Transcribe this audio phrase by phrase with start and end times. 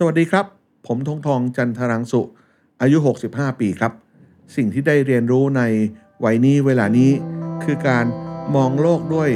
[0.00, 0.46] สวัสดีครับ
[0.86, 2.20] ผมทงทองจันทรังสุ
[2.82, 3.92] อายุ 65 ปีครับ
[4.56, 5.62] สิ่งที่ได้เรียนรู้ใน
[6.24, 7.10] วัยนี้เวลานี้
[7.64, 8.04] คือการ
[8.54, 9.30] มองโลกด้วย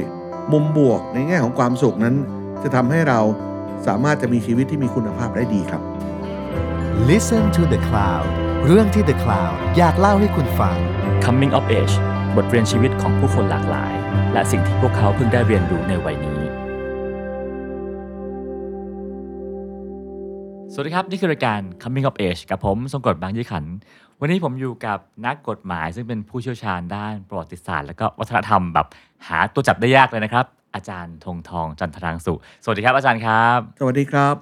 [0.53, 2.15] มุมบวกในแง่ของความสุขนั้น
[2.63, 3.21] จะทำให้เรา
[3.87, 5.83] สามารถจะมีชีวิตที่มีคุณภาพได้ดีครับ
[7.09, 8.27] Listen to the Cloud
[8.67, 10.77] เรื่องที่ The Cloud อยากเล่าให้คุณฟัง
[11.25, 11.95] Coming of Age
[12.37, 13.93] บทเรียนชีวิตของผู้คนหลากหลาย
[14.33, 16.40] และสิ่งที่พวกเขาเพิ่งได้เรียนรู้ในวัยนี้
[20.73, 23.65] สวัสดีครับ นี่คือรายการ Coming of Age กับผมทรงกฎบางยี่ขัน
[24.21, 28.87] วันนี้ผมอยู่กับนักกฎหมาย ซึ่งเป็นผู้เชี่ยวชาญด้านประวัติศาสตร์ และก็วัฒนธรรมแบบ
[29.29, 32.35] หาตัวจับได้ยากเลยนะครับ อาจารย์ธงทองจันทรังสุ
[32.65, 34.35] สวัสดีครับอาจารย์ครับ สวัสดีครับ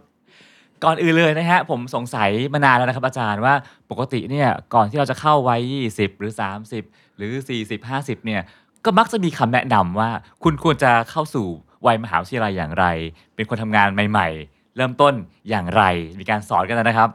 [0.84, 3.54] ก่อนอื่นเลยนะฮะผมสงสัยมานานแล้วนะครับอาจารย์ว่า
[3.90, 5.60] ปกติเนี่ยก่อนที่เราจะเข้าวัย
[5.92, 6.32] 20 หรือ
[6.74, 7.32] 30 หรือ
[7.64, 8.42] 40 50เนี่ย
[8.84, 10.10] ก็มักจะมีคำแนะนำว่า
[10.44, 11.46] คุณควรจะเข้าสู่
[11.86, 12.86] วัยมหาวิทยาลัยอย่างไร
[13.34, 15.14] เป็นคนทำงานใหม่ ๆ เริ่มต้น
[15.48, 15.82] อย่างไร
[16.18, 17.08] มีการสอนกันนะครับ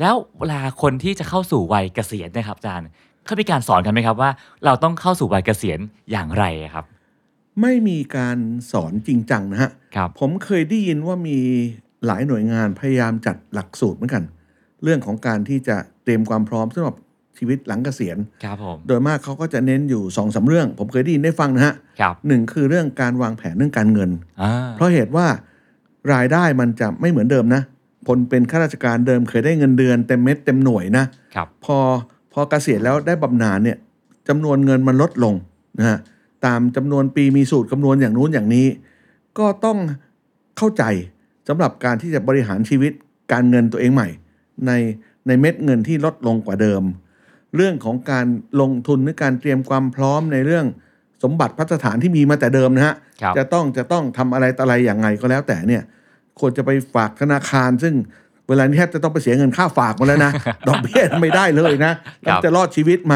[0.00, 2.88] แล้วเวลาคนที่จะเข้าสู่วัยเกษียณเนะครับอาจารย์
[3.24, 4.30] เขามีการสอนกันไหมครับว่า
[4.64, 5.78] เราต้องเข้าสู่วัยเกษียณ
[6.10, 6.84] อย่างไรครับ
[7.60, 8.38] ไม่มีการ
[8.72, 11.38] สอนจริงจังนะฮะครับผมเคยได้ยินว่ามี
[12.06, 14.22] หลายหน่วยงานพยายามจัดหลักสูตรเหมือนกัน
[14.82, 16.96] เรื่องของการที่จะเตรียมความพร้อมสำหรับ
[17.38, 24.10] ชีวิตหลังเกษียณครับผมโดยมากเขาก็จะเน้นอยู่สองสาเรื่อง ผมเคยได้ยินได้ฟังนะฮะครับหนึ่งคือเรื่องการวางแผนเรื่องการเงิน
[24.42, 25.26] อ่าเพราะเหตุว่า
[26.12, 27.62] รายได้มันจะไม่เหมือนเดิมนะ
[28.06, 31.78] พลเป็นข้าราชการเดิมเคยได้เงินเดือนเต็มเม็ดเต็มหน่วยนะครับพอ
[32.32, 33.78] พอเกษียณแล้วได้บำนาญเนี่ย
[34.28, 35.34] จำนวนเงินมันลดลง
[35.78, 35.98] นะฮะ
[36.46, 38.66] ตามจำนวนปีมีสูตรคำนวณอย่างนู้นอย่างนี้
[39.38, 39.78] ก็ต้อง
[40.58, 40.84] เข้าใจ
[41.48, 42.92] สำหรับการที่จะบริหารชีวิต
[43.32, 44.08] การเงินตัวเองใหม่
[44.66, 44.70] ใน
[45.26, 46.82] ในเม็ดเงินที่ลดลงกว่าเดิม
[47.56, 48.26] เรื่องของการ
[48.60, 50.66] ลงทุนหรือการเตรียมความพร้อมในเรื่อง
[51.24, 55.82] สมบัติพัฒฐานที่มีมาแต่เดิมนะฮะครับจะต้องจะต้องทำอะไรต่ออะไรอย่างไงก็แล้วแต่เนี่ย
[56.40, 57.94] ควรจะไปฝากธนาคาร ซึ่ง
[58.48, 60.32] เวลานี้แทบจะต้องไปเสียเงินค่าฝากมาแล้วนะ
[60.68, 63.14] ดอกเบี้ยไม่ได้เลยนะแล้วจะรอดชีวิตไหม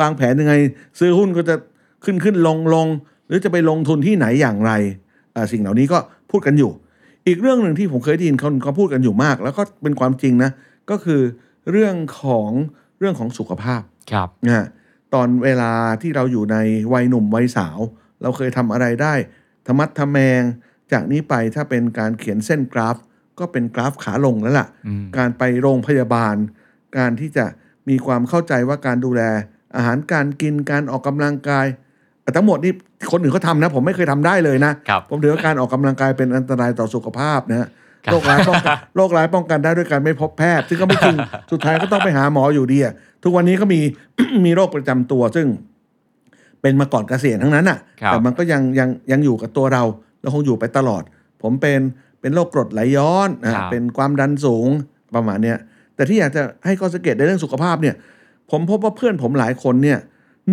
[0.00, 0.54] วางแผนยังไง
[0.98, 1.54] ซื้อหุ้นก็จะ
[2.04, 2.86] ขึ้นขึ้นลงลง
[3.26, 4.72] หรือจะไปลงทุนที่ไหนอย่างไร
[5.34, 5.98] อ่าสิ่งเหล่านี้ก็
[6.30, 6.70] พูดกันอยู่
[7.26, 10.50] อีกเรื่องหนึ่งที่ผมเคยได้ยินคนเขาพูดกันอยู่มาก แล้วก็เป็นความจริงนะ
[10.90, 11.20] ก็คือ
[11.70, 12.50] เรื่องของ
[12.98, 13.82] เรื่องของสุขภาพ
[14.12, 14.66] ครับนะฮะ
[15.14, 16.56] ตอนเวลาที่เราอยู่ใน
[16.92, 17.78] วัยหนุ่มวัยสาว
[18.22, 19.14] เราเคยทำอะไรได้
[19.66, 20.42] ธรรมัดทะแมง
[20.92, 22.96] จากนี้ไปถ้าเป็นการเขียนเส้นกราฟ
[23.38, 26.36] ก็เป็นกราฟขาลงแล้วล่ะอืมการไปโรงพยาบาล
[26.98, 27.44] การที่จะ
[27.88, 29.22] มีความเข้าใจว่าการดูแล
[29.76, 31.66] อาหารการกินการออกกำลังกาย
[32.22, 32.72] แต่ทั้งหมดนี่
[33.12, 37.70] คนอื่นเขาทำนะ ผมไม่เคยทำได้เลยนะครับผมถือว่าการออกกำลังกายเป็นอันตรายต่อสุขภาพนะฮะครับ
[38.10, 41.16] โรคร้ายป้องกันโรคร้ายป้องกันได้ด้วยการไม่พบแพทย์ ซึ่งก็ไม่จริง
[41.52, 43.80] สุดท้ายก็ต้องไปหาหมออยู่ดีอะทุกวันนี้ก็มี
[44.44, 45.46] มีโรคประจำตัว ซึ่ง
[46.62, 49.82] เป็นมาก่อนเกษียณทั้งนั้นอะครับแต่มันก็ยังยังยังอยู่กับตัวเรา
[50.20, 51.02] เราคงอยู่ไปตลอด
[51.42, 51.80] ผมเป็น
[52.20, 54.68] เป็นโรคกรดไหลย้อนนะเป็นความดันสูง
[55.14, 55.58] ประมาณเนี้ย
[55.94, 57.94] แต่ที่อยากจะให้ข้อสังเกตในเรื่องสุขภาพเนี่ย
[58.50, 59.98] ผมพบว่าเพื่อนผมหลายคนเนี่ย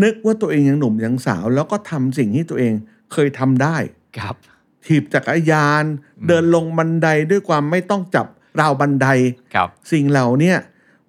[0.03, 2.73] นึกว่าตัวเองยังหนุ่มยังสาว แล้วก็ทำสิ่งที่ตัวเอง
[3.13, 3.77] เคยทำได้
[4.19, 4.35] ครับ
[4.89, 5.83] ถีบจักรยาน
[6.27, 8.25] เดินลงบันไดด้วยความไม่ต้องจับ
[8.59, 9.07] ราวบันได
[9.55, 10.53] ครับ สิ่งเหล่าเนี้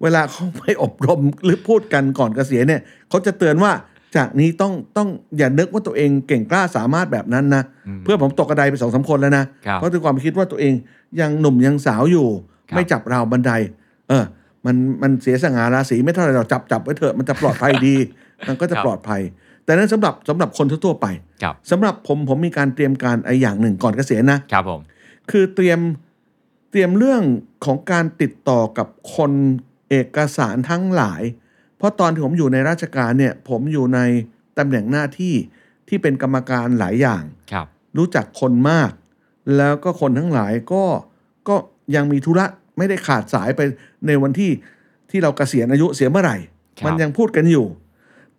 [0.01, 3.71] เวลาเขาไปอบรมหรือพูดกันก่อนเกษียณเนี่ยเขาจะเตือนว่า
[4.17, 10.73] จากนี้ต้องต้องอย่านึกว่าตัวเองเก่งกล้าสามารถแบบนั้นนะอืมเพื่อนผมตกกระไดไปสองสามคนแล้วนะครับเพราะด้วยความคิดว่าตัวเอง
[11.19, 12.27] ยังหนุ่มยังสาวอยู่
[12.69, 13.51] ครับไม่จับราวบันได
[14.09, 14.23] เออ
[14.65, 17.95] มันมันเสียสง่าราศีไม่เท่าไหร่เราจับจับไว้เถอะมันจะปลอดภัยดี
[18.47, 19.21] มันก็จะปลอดภัย
[19.65, 21.07] แต่นั้นสำหรับสำหรับคนทั่วๆไป
[21.43, 24.81] ครับสำหรับผมผมมีการเตรียมการไอ้อย่างหนึ่งก่อนเกษียณนะครับผม
[25.31, 25.79] คือเตรียม
[26.71, 27.23] เตรียมเรื่อง
[27.65, 29.31] ของการติดต่อกับคน
[29.89, 31.21] เอกสารทั้งหลาย
[31.77, 33.99] เพราะตอนที่ผมอยู่ในราชการเนี่ย ผมอยู่ใน
[34.57, 35.33] ตำแหน่งหน้าที่
[35.89, 37.67] ที่เป็นกรรมการหลายอย่างครับ
[37.97, 38.91] รู้จักคนมาก
[39.57, 40.83] แล้วก็คนทั้งหลายก็
[41.47, 41.55] ก็
[41.95, 42.45] ยังมีธุระ
[42.77, 43.61] ไม่ได้ขาดสายไป
[44.07, 44.51] ในวันที่
[45.09, 46.37] ที่เราเกษียณอายุเสียเมื่อไหร่
[46.79, 47.65] ครับมันยังพูดกันอยู่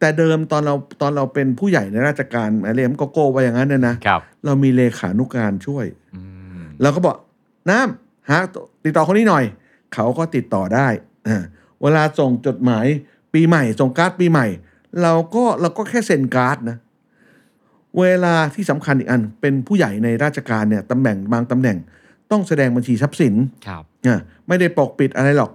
[0.03, 6.21] แต่เดิมตอนเราตอนเราเป็นผู้ใหญ่ในราชการอะไรมนก็โก้ไว้อย่างนั้นเนี่ยนะครับ เรามีเลขานุการช่วยอื
[6.61, 7.17] มเราก็บอก
[7.71, 8.39] น้ำหา
[8.85, 9.45] ติดต่อคนนี้หน่อย
[9.95, 10.89] เขาก็ติดต่อได้
[11.29, 11.43] อ่า
[11.83, 12.87] เวลาส่งจดหมาย
[13.35, 14.47] ปีใหม่ ส่งการ์ดปีใหม่
[15.03, 16.77] เราก็เราก็แค่เซ็นการ์ดนะ
[18.01, 21.77] เวลาที่สำคัญอีกอัน เป็นผู้ใหญ่ในราชการเนี่ยตำแหน่งบางตำแหน่ง
[22.31, 23.35] ต้องแสดงบัญชีทรัพย์สิน
[23.67, 25.51] ครับอะไม่ได้ปกปิดอะไรหรอก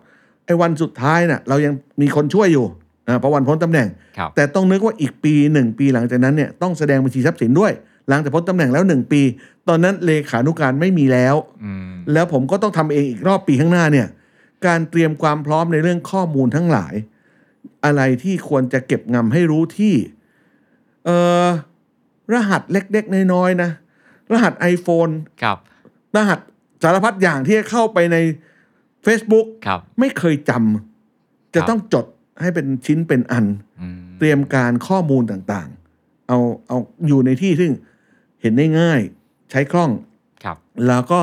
[0.46, 2.66] ไอ้วันสุดท้ายน่ะ เรายังมีคนช่วยอยู่
[3.08, 3.88] อ่าเพราะวันพ้นตำแหน่ง
[4.18, 7.72] ครับแต่ต้องนึกว่าอีกปีหนึ่งปีหลังจากนั้นเนี่ยต้องแสดงบัญชีทรัพย์สินด้วย
[8.10, 9.22] หลังจากพ้นตำแหน่งแล้วหนึ่งปี
[9.68, 14.08] ตอนนั้นเลขานุการไม่มีแล้วอืมแล้วผมก็ต้องทำเองอีกรอบปีข้างหน้าเนี่ย
[14.66, 16.94] การเตรียมความพร้อมในเรื่องข้อมูลทั้งหลาย
[17.86, 19.94] อะไรที่ควรจะเก็บงำให้รู้ที่
[21.06, 21.48] เอ่อ
[22.34, 23.70] รหัสเล็กๆน้อยๆนะ
[24.32, 25.12] รหัส iPhone
[25.42, 25.58] ครับ
[26.16, 26.40] รหัส
[26.84, 28.18] สารพัดอย่างที่จะเข้าไปใน
[29.06, 32.06] Facebook ครับไม่เคยจำจะครับต้องจด
[32.42, 33.46] ให้เป็นชิ้นเป็นอัน
[33.82, 37.72] อืมเตรียมการข้อมูลต่างๆ เอาเอาอยู่ในที่ซึ่ง
[38.42, 39.02] เห็นได้ง่าย
[39.52, 39.92] ใช้คล่อง
[40.44, 40.58] ครับ
[40.88, 41.22] แล้วก็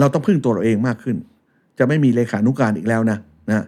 [0.00, 1.16] เราต้องพึ่งตัวเราเองมากขึ้น
[1.78, 3.64] จะไม่มีเลขานุการอีกแล้วนะนะ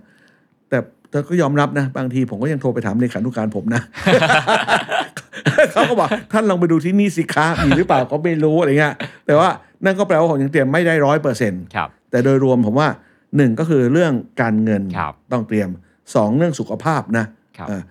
[0.68, 0.78] แต่
[1.10, 3.82] แต่ก็ยอมรับนะบางทีผมก็ยังโทรไปถามเลขานุการผมนะ
[5.72, 8.94] เขาก็บอกท่านลองไปดูที่นี่สิคะมีหรือเปล่าก็ไม่รู้อะไรเงี้ย
[9.26, 9.48] แต่ว่า
[9.84, 12.88] นั่นก็แปลว่าผมยังเตรียมไม่ได้ร้อยเปอร์เซ็นต์ครับแต่โดยรวมผมว่า
[13.36, 15.68] หนึ่งก็คือเรื่องการเงินครับต้องเตรียม
[16.14, 17.26] สองเรื่องสุขภาพนะ
[17.58, 17.82] ครับเอ่อ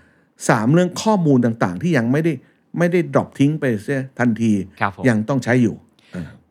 [0.50, 2.34] สามเรื่องข้อมูลต่างๆ ที่ยังไม่ได้
[2.78, 5.76] ไม่ได้ดรอปทิ้งไปเสียทันทีครับผมยังต้องใช้อยู่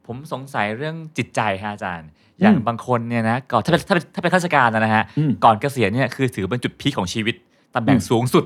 [0.07, 2.09] ผมสงสัยเรื่องจิตใจฮะอาจารย์
[2.41, 7.35] อย่างบางคนเนี่ยนะก่อนถ้าเป็นถ้าเป็นถ้าเป็นข้าราชการนะฮะอืมก่อนเกษียณเนี่ยคือถือเป็นจุดพีคของชีวิต
[7.75, 8.45] ตำแหน่งอืมสูงสุด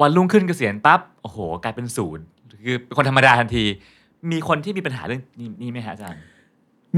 [0.00, 2.24] วันรุ่งขึ้นเกษียณปั๊บโอ้โหกลายเป็นศูนย์
[2.64, 3.64] คือเป็นคนธรรมดาทันที
[4.30, 6.20] มีคนที่มีปัญหาเรื่องนี้นี้ไหมฮะอาจารย์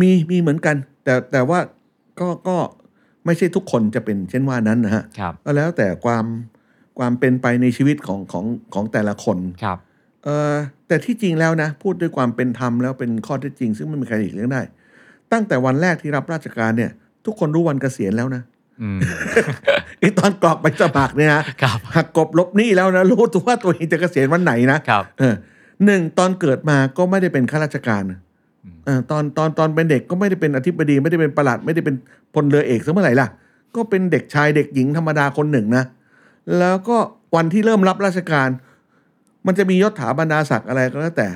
[0.00, 1.58] มีมีเหมือนกัน แต่แต่ว่า
[2.20, 2.56] ก็ก็
[3.26, 6.24] ไม่ใช่ทุกคนจะเป็นเช่นว่านั้นนะฮะครับก็แล้วแต่ความ
[6.98, 8.44] ความเป็นไปในชีวิตของของ
[8.74, 9.78] ของแต่ละคนครับ
[10.24, 10.54] เออ
[10.88, 14.62] แต่ที่จริงแล้วนะ พูดด้วยความเป็นธรรมแล้วเป็นข้อเท็จจริง ซึ่งไม่มีใครหลีกเลี่ยงได้
[15.32, 16.90] ตั้งแต่วันแรกที่รับราชการเนี่ย
[17.26, 18.42] ทุกคนรู้วันเกษียณแล้วนะ
[18.82, 18.98] อืม
[20.00, 25.34] ไอตอนกรอกใบสมัครเนี่ยนะครับหักกบลบหนี้แล้วนะรู้ตัวว่าตัวเองจะเกษียณวันไหนนะครับเออ
[25.84, 31.94] หนึ่งตอนเกิดมาก็ไม่ได้เป็นข้าราชการเออตอนตอนตอนเป็นเด็กก็ไม่ได้เป็นอธิบดีไม่ได้เป็นประหลัด ไม่ได้เป็น
[32.34, 33.28] พลเรือเอกซะเมื่อไหร่ล่ะ
[33.76, 35.84] ก็เป็นเด็กชายเด็กหญิงธรรมดาคนหนึ่งนะ
[36.58, 36.96] แล้วก็
[37.36, 38.48] วันที่เริ่มรับราชการ
[39.46, 41.28] มันจะมียศถาบรรดาศักดิ์อะไรก็แล้วแต่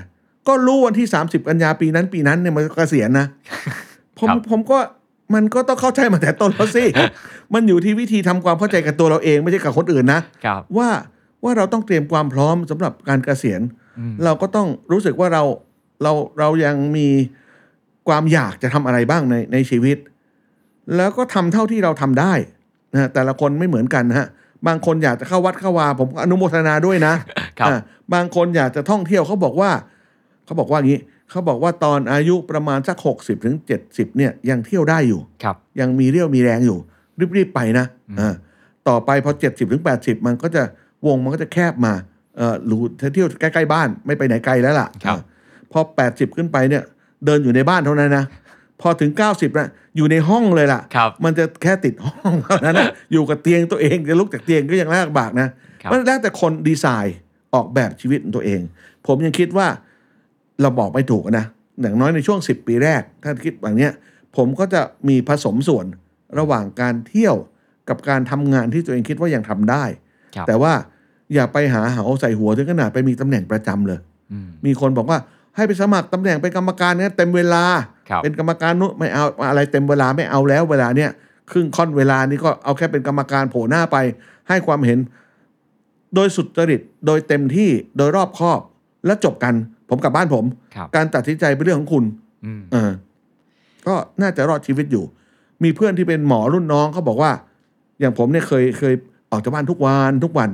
[0.48, 3.26] ก็รู้วันที่30กันยาปีนั้นปีนั้นเนี่ยมันเกษียณนะ
[4.18, 4.78] ผมครับผมก็
[5.34, 6.84] มันก็ต้องเข้าใจมาแต่ต้นแล้วสิ
[7.54, 10.88] มันอยู่ที่วิธีทำความเข้าใจกับตัวเราเองไม่ใช่กับคนอื่นนะครับว่า
[11.44, 13.60] ว่าเราต้องเตรียมความพร้อมสำหรับการเกษียณ
[13.98, 15.42] อืมเราก็ต้องรู้สึกว่าเรา
[16.02, 17.08] เราเรายังมี
[18.08, 19.96] ความอยากจะทำอะไรบ้างในในชีวิต
[20.96, 22.32] แล้วก็ทำเท่าที่เราทำได้
[22.92, 24.28] นะฮะแต่ละคนไม่เหมือนกันนะฮะ
[24.66, 27.14] บางคนอยากจะเข้าวัดเข้าวา ผมก็อนุโมทนาด้วยนะ
[27.58, 27.78] ครับอ่า
[28.14, 29.70] บางคนอยากจะท่องเที่ยวเขาบอกว่า
[30.44, 31.00] เขาบอกว่าอย่างนี้
[31.30, 36.78] เขาบอกว่าตอนอายุประมาณสักหกสิบถึงเจ็ดสิบเนี่ยยังเที่ยวได้อยู่ครับ ยังมีเรี่ยวมีแรงอยู่
[37.36, 37.86] รีบๆไปนะ
[38.20, 38.34] อ่า
[38.88, 40.62] ต่อไปพอเจ็ดสิบถึงแปดสิบมันก็จะ
[41.06, 41.94] วงมันก็จะแคบมา
[42.36, 42.78] เออหรู
[43.14, 45.20] เที่ยวใกล้ๆบ้านไม่ไปไหนไกลแล้วล่ะครับอ่า
[45.72, 46.82] พอแปดสิบขึ้นไปเนี่ย
[47.24, 48.24] เดินอยู่ในบ้านเท่านั้นนะ
[48.80, 55.48] พอถึงเก้าสิบนะอยู่ในห้องเลยล่ะครับมันจะแค่ติดห้องเท่านั้นนะอยู่กับเตียงตัวเองจะลุกจากเตียงก็ยังลำบากนะ
[55.82, 57.16] ครับมันแล้วแต่คนดีไซน์
[57.54, 58.60] ออกแบบชีวิตของตัวเอง
[59.06, 59.66] ผมยังคิดว่า
[60.62, 61.46] เราบอกไม่ถูกนะ
[61.80, 63.92] อย่างน้อยในช่วง 10 ปีแรก ถ้าคิดแบบเนี้ย
[64.36, 65.86] ผมก็จะมีผสมส่วน
[66.38, 67.36] ระหว่างการเที่ยว
[67.88, 69.84] กับการทำงานที่ตัวเองคิดว่ายังทำได้
[70.34, 70.72] ครับแต่ว่า
[71.34, 74.00] อย่าไปหาเหาใส่หัวถึงขนาดไปมีตำแหน่งประจำเลย
[74.32, 75.18] อืมมีคนบอกว่า
[75.56, 77.64] ให้ไปสมัครตำแหน่งเป็นกรรมการเนี่ยเต็มเวลา
[78.10, 81.10] ครับเป็นกรรมการนู้นไม่เอาอะไรเต็มเวลาไม่เอาแล้วเวลาเนี่ย
[81.50, 83.96] ครึ่งค่อนเวลานี่ก็เอาแค่เป็นกรรมการโผล่หน้าไป
[84.48, 84.98] ให้ความเห็น
[86.14, 88.60] โดยสุจริตโดยเต็มที่โดยรอบคอบ
[89.06, 89.54] และจบกัน
[89.88, 90.44] ผมกลับบ้านผม
[90.74, 92.04] ครับการตัดสินใจเป็นเรื่องของคุณ
[92.44, 92.90] อืมเออ
[93.86, 95.04] ก็น่าจะรอดชีวิตอยู่
[95.62, 97.32] มีเพื่อนที่เป็นหมอรุ่นน้องเขาบอกว่า
[98.00, 98.94] อย่างผมเนี่ยเคยเคย
[99.30, 100.50] ออกจากบ้านทุกวันทุกวัน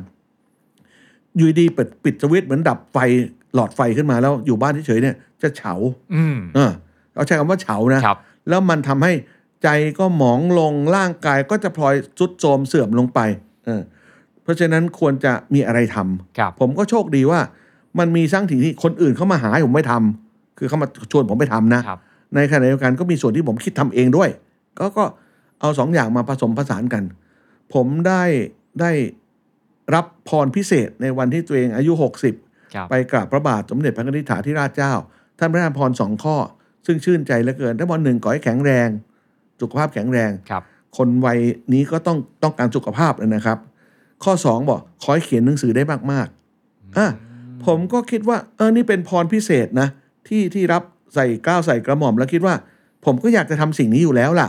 [1.36, 2.98] อยู่ดีๆปิดปิดสวิตช์เหมือนดับไฟ
[3.54, 5.74] หลอดไฟขึ้นมาแล้วอยู่บ้านเฉยๆเนี่ยจะเฉา
[6.14, 6.70] อืมเออ
[7.14, 8.18] เอาใช้คำว่าเฉานะ ครับ
[8.48, 9.12] แล้วมันทำให้
[9.62, 9.68] ใจ
[9.98, 13.20] ก็หมองลงร่างกายก็จะพลอยสุดโทรมเสื่อมลงไป
[13.64, 13.82] เออ
[14.42, 17.40] เพราะฉะนั้นควรจะมีอะไรทำครับ ผมก็โชคดีว่า
[17.98, 21.98] มันมีสร้างสิ่งที่คนอื่นเข้ามาหาให้ผมไม่ทำคือเขามาชวนผมไปทำนะครับ
[22.34, 24.28] ในขณะเดียวกันก็มีส่วนที่ผมคิดทำเองด้วย
[24.78, 25.04] ก็ก็
[25.60, 27.02] เอาสองอย่างมาผสมผสานกัน
[27.74, 28.22] ผมได้
[28.80, 28.90] ได้
[29.94, 32.47] รับพรพิเศษในวันที่ตัวเองอายุ 60ครับ
[32.90, 34.92] ไปกราบพระบาทสมเด็จพระนิธิถาธิราชเจ้า
[35.38, 36.36] ท่านพระราชพรสองข้อ
[36.86, 38.88] ซึ่งชื่นใจเหลือเกินท่านบอกหนึ่งขอให้แข็งแรง
[39.60, 40.62] สุขภาพแข็งแรงครับ
[40.96, 41.38] คนวัย
[41.72, 43.58] นี้ก็ต้องต้องการสุขภาพนะครับ
[44.24, 45.82] ข้อสองบอกขอให้เขียนหนังสือได้
[46.12, 47.06] มากๆอะ
[47.66, 49.88] ผมก็คิดว่าเออนี่เป็นพรพิเศษนะ
[50.28, 50.82] ที่ที่รับ
[51.14, 52.54] ใส่ก้าวใส่กระหม่อมแล้วคิดว่า
[53.04, 54.48] ผมก็อยากจะทำสิ่งนี้อยู่แล้วล่ะ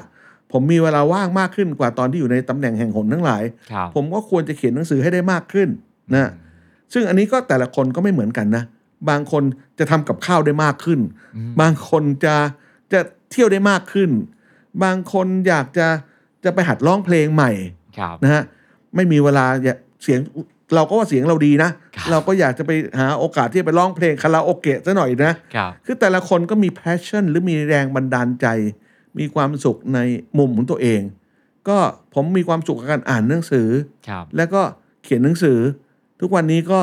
[0.51, 5.69] ผมมีเวลาว่างมากขึ้นกว่าตอนที่อยู่ในตำแหน่งแห่งหนทั้งหลายครับผมก็ควรจะเขียนหนังสือให้ได้มากขึ้น
[6.15, 6.29] นะ
[6.93, 8.63] ซึ่งอันนี้ก็แต่ละคนก็ไม่เหมือนกันนะ
[9.09, 9.43] บางคน
[9.79, 10.99] จะทำกับข้าวได้มากขึ้น
[11.61, 12.35] บางคนจะ
[12.93, 12.99] จะ
[13.31, 14.09] เที่ยวได้มากขึ้น
[14.83, 15.87] บางคนอยากจะ
[16.43, 17.51] จะไปหัดร้องเพลงใหม่
[17.97, 18.43] ครับนะฮะ
[18.95, 20.19] ไม่มีเวลาอย่าเสียง
[20.75, 28.47] เราก็ว่าเสียงเราดีนะครับเราก็อยากจะไปหาโอกาสที่จะไปร้องเพลงคาราโอเกะซะหน่อยนะครับคือแต่ละคนก็มี passion หรือมีแรงบันดาลใจ
[29.19, 29.99] มีความสุขใน
[30.37, 31.01] มุมของตัวเอง
[31.67, 31.77] ก็
[32.13, 33.67] ผมมีความสุขกับการอ่านหนังสือ
[34.07, 34.61] ครับแล้วก็
[35.03, 35.57] เขียนหนังสือ
[36.21, 36.79] ทุกวันนี้ก็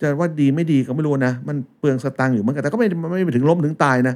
[0.00, 4.14] จะว่าดีไม่ดีก็ไม่รู้นะ มันเปลืองสตางค์อยู่เหมือนกันแต่ก็ไม่ไม่ไม่ถึงล้มถึงตายนะ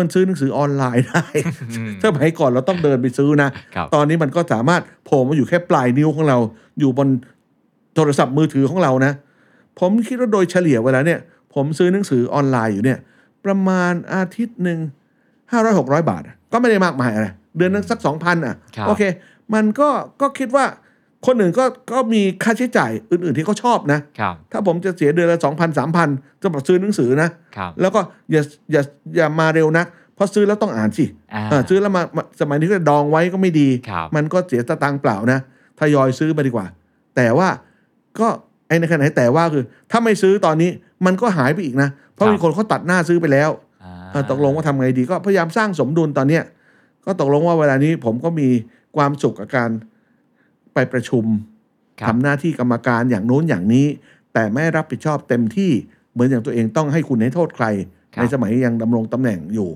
[0.00, 1.24] มันซื้อหนังสือออนไลน์ได้
[1.70, 6.38] อืมสมัยก่อนเราต้องเดินไปซื้อนะครับตอนนี้มันก็สามารถโผล่มาอยู่แค่ปลายนิ้วของเรา
[6.78, 7.08] อยู่บน
[7.94, 9.12] โทรศัพท์มือถือของเรานะ
[9.80, 11.18] ผมคิดว่าโดยเฉลี่ยเวลาเนี่ย
[11.54, 12.98] ผมซื้อหนังสือออนไลน์อยู่เนี่ย
[13.44, 14.78] ประมาณอาทิตย์หนึ่ง
[15.52, 19.02] ห้าร้อยหกร้อยบาทอะก็ไม่ได้มากมายอะไร เดือนนึงสักสองพันอะครับโอเค
[19.54, 19.88] มันก็
[20.20, 20.64] ก็คิดว่า
[21.26, 26.08] คนอื่นก็ก็มีค่าใช้จ่ายอื่น ๆ ที่เขาชอบนะ ครับ ถ้าผมจะเสียเดือนละสองพันสามพัน
[26.42, 28.00] จะมาซื้อหนังสือนะ ครับ แล้วก็
[28.30, 28.82] อย่าอย่า
[29.16, 35.38] อย่ามาเร็วนัก เพราะซื้อแล้วต้องอ่านสิอ่า เออซื้อแล้วมามาสมัยนี้ก็ดองไว้ก็ไม่ดี ครับ มันก็เสียสตังค์เปล่านะ
[35.80, 36.66] ทยอยซื้อมาดีกว่า
[37.16, 37.48] แต่ว่า
[38.20, 38.28] ก็
[38.68, 40.70] ไอ้ในขณะที่แต่ว่าคือ ถ้าไม่ซื้อตอนนี้
[41.06, 43.50] มันก็หายไปอีกนะ เพราะมีคนเขาตัดหน้าซื้อไปแล้ว
[43.84, 46.42] อ่า เออตกลงว่าทำไงดีก็พยายามสร้างสมดุลตอนเนี้ย
[47.06, 48.48] ก็ตกลงว่าเวลานี้ผมก็มี
[48.96, 49.70] ความสุขกับการ
[50.74, 51.24] ไปประชุม
[52.00, 53.86] ครับทำหน้าที่กรรมการอย่างโน้นอย่างนี้
[54.32, 55.70] แต่ไม่รับผิดชอบเต็มที่
[56.12, 57.66] เหมือนอย่างตัวเองต้องให้คุณให้โทษใคร
[58.14, 59.70] ครับในสมัยยังดำรงตำแหน่งอยู่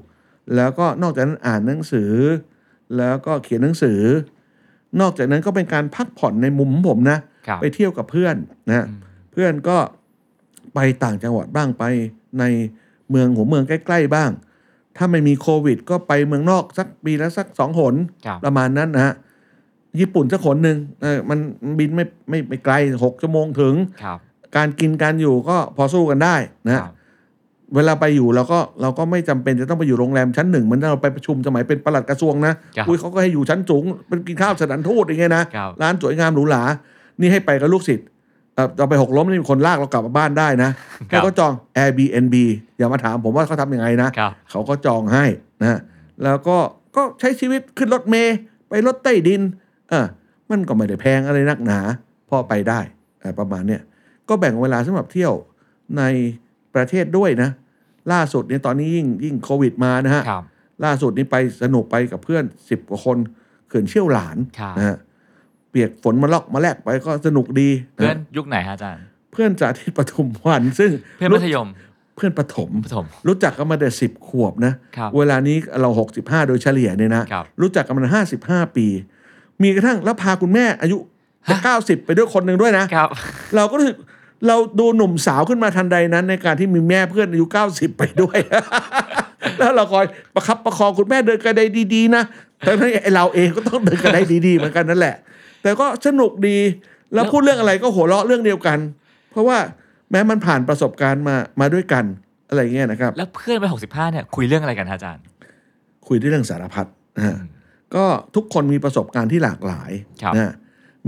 [0.57, 2.13] แล้วก็นอกจากนั้นอ่านหนังสือ
[2.99, 4.01] แล้วก็เขียนหนังสือ
[5.01, 8.37] นอกจากนั้นก็เป็นการพักผ่อนในมุมของผมนะครับไปเที่ยวกับเพื่อน
[8.69, 8.99] นะอืม
[9.33, 9.77] เพื่อนก็
[10.75, 11.85] ไปต่างจังหวัดบ้างไป
[12.39, 12.45] ใน
[13.11, 14.31] เมืองหัวเมืองใกล้ ๆ บ้าง
[14.97, 17.95] ถ้าไม่มีโควิด ก็ไปเมืองนอกสักปีละสักสองหน
[18.27, 19.15] ครับประมาณนั้นนะฮะ
[20.01, 21.39] ญี่ปุ่นสักหนหนึ่งเออมัน
[21.79, 22.75] บินไม่ไม่ไม่ไกล
[23.05, 24.19] หกชั่วโมงถึง ครับ
[24.57, 26.37] การกินการอยู่ก็พอสู้กันได้
[26.67, 26.93] นะคฮะรับ
[27.75, 36.63] เวลาไปอยู่เราก็เราก็ไม่จำเป็นจะต้องไปอยู่โรงแรมชั้นหนึ่งเหมือนเราไปประชุมสมัยเป็นปลัดกระทรวงนะครับอุ้ยเขาก็ให้อยู่ชั้นสูงเป็นกินข้าวสถานทูตอย่างเงี้ยนะครับ ร้านสวยงามหรูหรา
[37.21, 38.07] นี่ให้ไปกับลูกศิษย์
[38.55, 40.71] เอ่อเราไปหกล้มนี่มีคนลากเรากลับมาบ้านได้นะ
[41.11, 42.35] ครัเขาบก็จอง Airbnb
[42.77, 45.25] อย่ามาถามผมว่าเขาทำยังไงนะ ครับ เขาก็จองให้
[45.63, 45.79] นะ
[46.25, 46.57] แล้วก็
[46.97, 48.37] ก็ใช้ชีวิตขึ้นรถเมย์
[48.69, 49.43] ไปรถใต้ดิน
[49.91, 50.07] เออ
[50.51, 51.79] มันก็ไม่ได้แพงอะไรนักหนา
[52.29, 52.81] พอไปได้
[53.21, 53.83] เอ่อประมาณเนี้ย
[54.29, 55.33] ก็แบ่งเวลาสำหรับเที่ยว
[55.99, 56.03] ใน
[56.75, 57.51] ประเทศด้วยนะ
[58.13, 60.45] ล่าสุดเนี่ยตอนนี้ยิ่งยิ่งโควิดมานะฮะครับ
[60.85, 63.19] ล่าสุดนี้ไปสนุกไปกับเพื่อนสิบกว่าคน
[63.69, 64.97] เขื่อนเชี่ยวหลานครับนะฮะ
[65.71, 69.03] เปียกฝนมาลอกมาแลกไปก็สนุกดีเพื่อนนะยุคไหนฮะอาจารย์
[69.33, 71.69] เพื่อนจากที่ปทุมวัน ซึ่งเพื่อนมัธยม
[72.17, 78.87] เพื่อนปฐมประถมรู้จักกันมาแต่สิบขวบนะครับเวลานี้เราหกสิบห้าโดยเฉลี่ยเนี่ยนะครับรู้จักกันมาห้าสิบห้าปี
[79.63, 80.97] มีกระทั่งแล้วพาคุณแม่อายุ
[81.51, 83.09] จะเก้าสิบไปด้วยคนหนึ่งด้วยนะ ครับ
[83.57, 83.97] เราก็รู้สึก
[84.47, 88.39] เราดูหนุ่มสาวขึ้นมาทันใดนั้น ในการที่มีแม่เพื่อนอายุเก้าสิบไปด้วย
[89.59, 91.63] แล้วเราคอยประคับประคองคุณแม่เดินกระได
[91.95, 92.23] ดีๆนะ
[92.65, 95.17] แต่ทั้งไอ้เราเองก็ต้องเดินกระไดดีๆเหมือนกันนั่นแหละ
[95.63, 96.59] แต่ก็สนุกดี
[97.15, 98.79] แล้วพูดเรื่องอะไรก็หัวเราะเรื่องเดียวกัน
[99.31, 99.59] เพราะว่า
[100.11, 102.05] แม้มันผ่านประสบการณ์มามาด้วยกัน
[102.49, 105.25] อะไรเงี้ยนะครับ แล้วเพื่อนไปหกสิบห้าเนี่ยคุยเรื่องอะไรกันฮะอาจารย์
[106.09, 106.87] คุยได้เรื่องสารพัด
[107.17, 107.37] นะฮะ
[107.95, 108.05] ก็
[108.37, 109.91] ทุกคนมีประสบการณ์ที่หลากหลาย
[110.23, 110.53] ครับนะ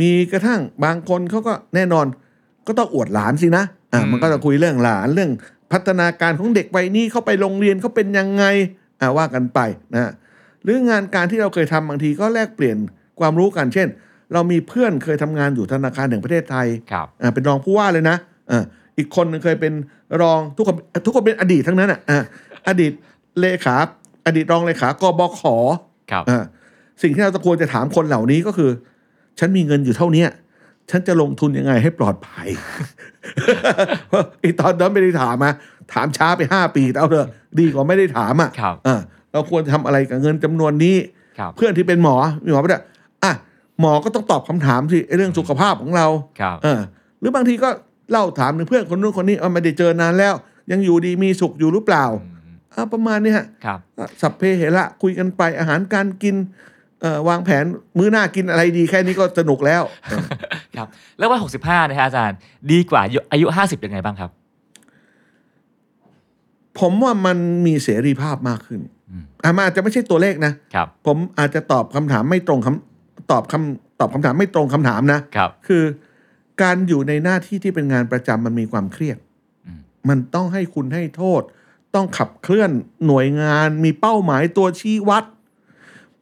[0.01, 2.07] มีกระทั่งบางคนเขาก็แน่นอน
[2.67, 5.31] ก็ต้องอวดหลานสินะอะอืมมันก็จะคุยเรื่องหลานเรื่อง
[5.73, 8.45] พัฒนาการของเด็กวัยนี้เขาไปโรงเรียนเขาเป็นยังไง
[9.01, 9.61] อะว่ากันไป
[9.95, 10.11] นะฮะ
[10.63, 12.77] หรืองานการที่เราเคยทำบางทีก็แลกเปลี่ยน
[13.21, 13.89] ความรู้กันเช่น
[14.33, 18.17] เรามีเพื่อนเคยทำงานอยู่ธนาคารแห่งประเทศไทยครับอ่าเป็นรองผู้ว่าเลยนะ
[18.51, 18.63] อ่า
[18.99, 19.73] อีกคนหนึงเคยเป็น
[20.23, 22.19] รองทุกคนทุกคนเป็นอดีตทั้งนั้นอะอ่า
[22.69, 22.93] อดีต
[23.41, 23.77] เลขา
[24.27, 25.43] อดีตรองเลขากบข
[26.11, 26.43] ครับอ่า
[27.03, 28.71] สิ่งที่เราจะควรจะถามคนเหล่านี้ก็คือ
[29.39, 30.29] ฉันมีเงินอยู่เท่าเนี้ย
[30.91, 32.49] ฉันจะลงทุนยังไงให้ปลอดภัย
[34.09, 35.51] เพราะไอีตอนนั้นไม่ได้ถามมา
[35.93, 37.29] ถามช้าไปห้าปีแต่เอาเถอะ
[37.59, 39.01] ดีกว่าไม่ได้ถามอะครับอ่า
[39.33, 40.97] เราควรจะทำอะไรกับเงินจำนวนนี้
[41.39, 42.83] ครับเพื่อนที่เป็นหมอมีหมอไปด้วย
[43.25, 43.33] อะ
[43.81, 46.07] หมอก็ต้องตอบคำถามสิไอ้เรื่องสุขภาพของเรา
[46.41, 46.81] ครับเออ
[47.21, 47.69] หรือบางทีก็
[48.11, 50.35] เล่าถามถึงเพื่อนคนนู้นคนนี้เอาไม่ได้เจอนานแล้ว
[50.71, 52.05] ยังอยู่ดีมีสุขอยู่หรือเปล่า
[52.75, 56.78] อ่าประมาณนี้ฮะครับอะสัพเพเหระคุยกันไปอาหารการกินเอ่อ
[57.29, 57.65] วางแผน
[57.99, 60.25] มื้อหน้ากินอะไรดีแค่นี้ก็สนุกแล้วเออ
[60.77, 60.87] ครับ
[61.19, 62.39] แล้ววัยหกสิบห้านะฮะอาจารย์
[62.73, 63.01] ดีกว่า
[63.33, 64.31] อายุห้าสิบยังไงบ้างครับ
[66.79, 75.85] ผมว่ามันมีเสรีภาพมากขึ้นอืมอะมันอาจจะไม่ใช่ตัวเลขนะครับ ผมอาจจะตอบคำถามไม่ตรงคำตอบคำตอบคำถามไม่ตรงคำถามนะครับ คือ
[76.63, 79.19] การอยู่ในหน้าที่ที่เป็นงานประจำมันมีความเครียด
[79.67, 81.43] อืมมันต้องให้คุณให้โทษ
[81.95, 82.71] ต้องขับเคลื่อน
[83.07, 85.25] หน่วยงาน มีเป้าหมายตัวชี้วัด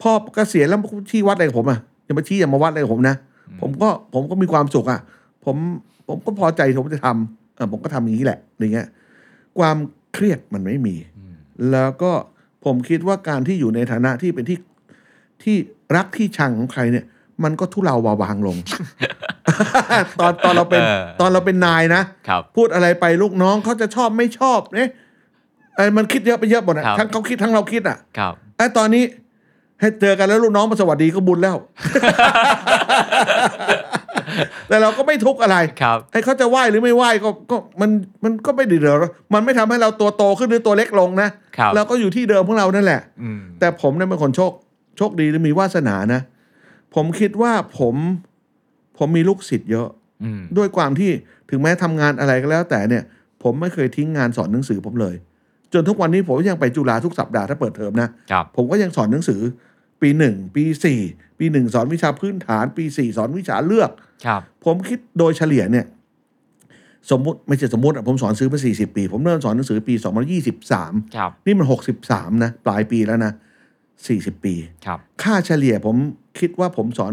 [0.03, 3.17] พอเกษียณแล้วชี้วัดอะไรกับผมอะอย่ามาชี้อย่ามาวัดอะไรกับผมนะ
[3.61, 5.01] ผมก็ผมก็มีความสุขอะ
[5.45, 5.57] ผม
[6.09, 8.87] ผมก็พอใจที่ผมจะทำเออผมก็ทำอย่างนี้แหละอย่างเงี้ย
[9.59, 9.77] ความ
[10.15, 11.35] เครียดมันไม่มีอืม
[11.73, 12.13] แล้วก็
[12.65, 14.59] ผมคิดว่าการที่อยู่ในฐานะที่เป็นที่
[15.43, 15.57] ที่
[15.97, 17.05] รักที่ชังของใครเนี่ย
[17.45, 18.57] มันก็ทุเลาเบาบางลง
[20.21, 24.91] ตอนตอนเราเป็นเออ ตอนเราเป็นนายนะครับ พูดอะไรไปลูกน้องเขาจะชอบไม่ชอบเนี่ย
[25.75, 29.05] ไอ้มันคิดเยอะไปเยอะหมดนะครับ ทั้งเขาคิดทั้งเราคิดอะครับ ไอ้ตอนนี้
[29.81, 31.57] ให้เจอกันแล้วลูกน้องมาสวัสดีก็บุญแล้ว
[34.69, 37.91] แต่เราก็ไม่ทุกข์อะไรครับไอ้เขาจะไหว้หรือไม่ไหว้ก็ก็มัน
[38.25, 41.29] มันก็ไม่ได้เดือดร้อนมันไม่ทำให้เราตัวโตขึ้นหรือตัวเล็กลงนะ
[41.59, 44.53] ครับเราก็อยู่ที่เดิมของเรานั่นแหละอืมแต่ผมเนี่ยเป็นคนโชค
[44.97, 46.21] โชคดีและมีวาสนานะ
[46.95, 47.95] ผมคิดว่าผม
[48.99, 49.89] ผมมีลูกศิษย์เยอะ
[50.25, 51.11] อืมด้วยความที่
[51.51, 53.03] ถึงแม้ทำงานอะไรก็แล้ว แต่เนี่ย
[53.43, 55.15] ผมไม่เคยทิ้งงานสอนหนังสือผมเลย
[55.73, 59.41] จนทุกวันนี้ผมยังไปจุฬาทุกสัปดาห์ถ้าเปิดเทอมนะครับผมก็ยังสอนหนังสือ
[60.01, 61.01] ปีหนึ่งปีสี่
[61.39, 63.91] ปีหนึ่งสอนวิชาพื้นฐาน ปีสี่สอนวิชาเลือก
[64.27, 65.87] ครับผมคิดโดยเฉลี่ยเนี่ย
[67.11, 73.33] สมมติไม่ใช่สมมติอะผมสอนซื้อมาสี่สิบปี ผมเริ่มสอนหนังสือปีสองพันยี่สิบสามครับนี่มันหกสิบสามนะ ปลายปีแล้วนะ
[74.07, 74.55] สี่สิบปี
[74.87, 75.97] ครับค่าเฉลี่ยผม
[76.39, 77.13] คิดว่าผมสอน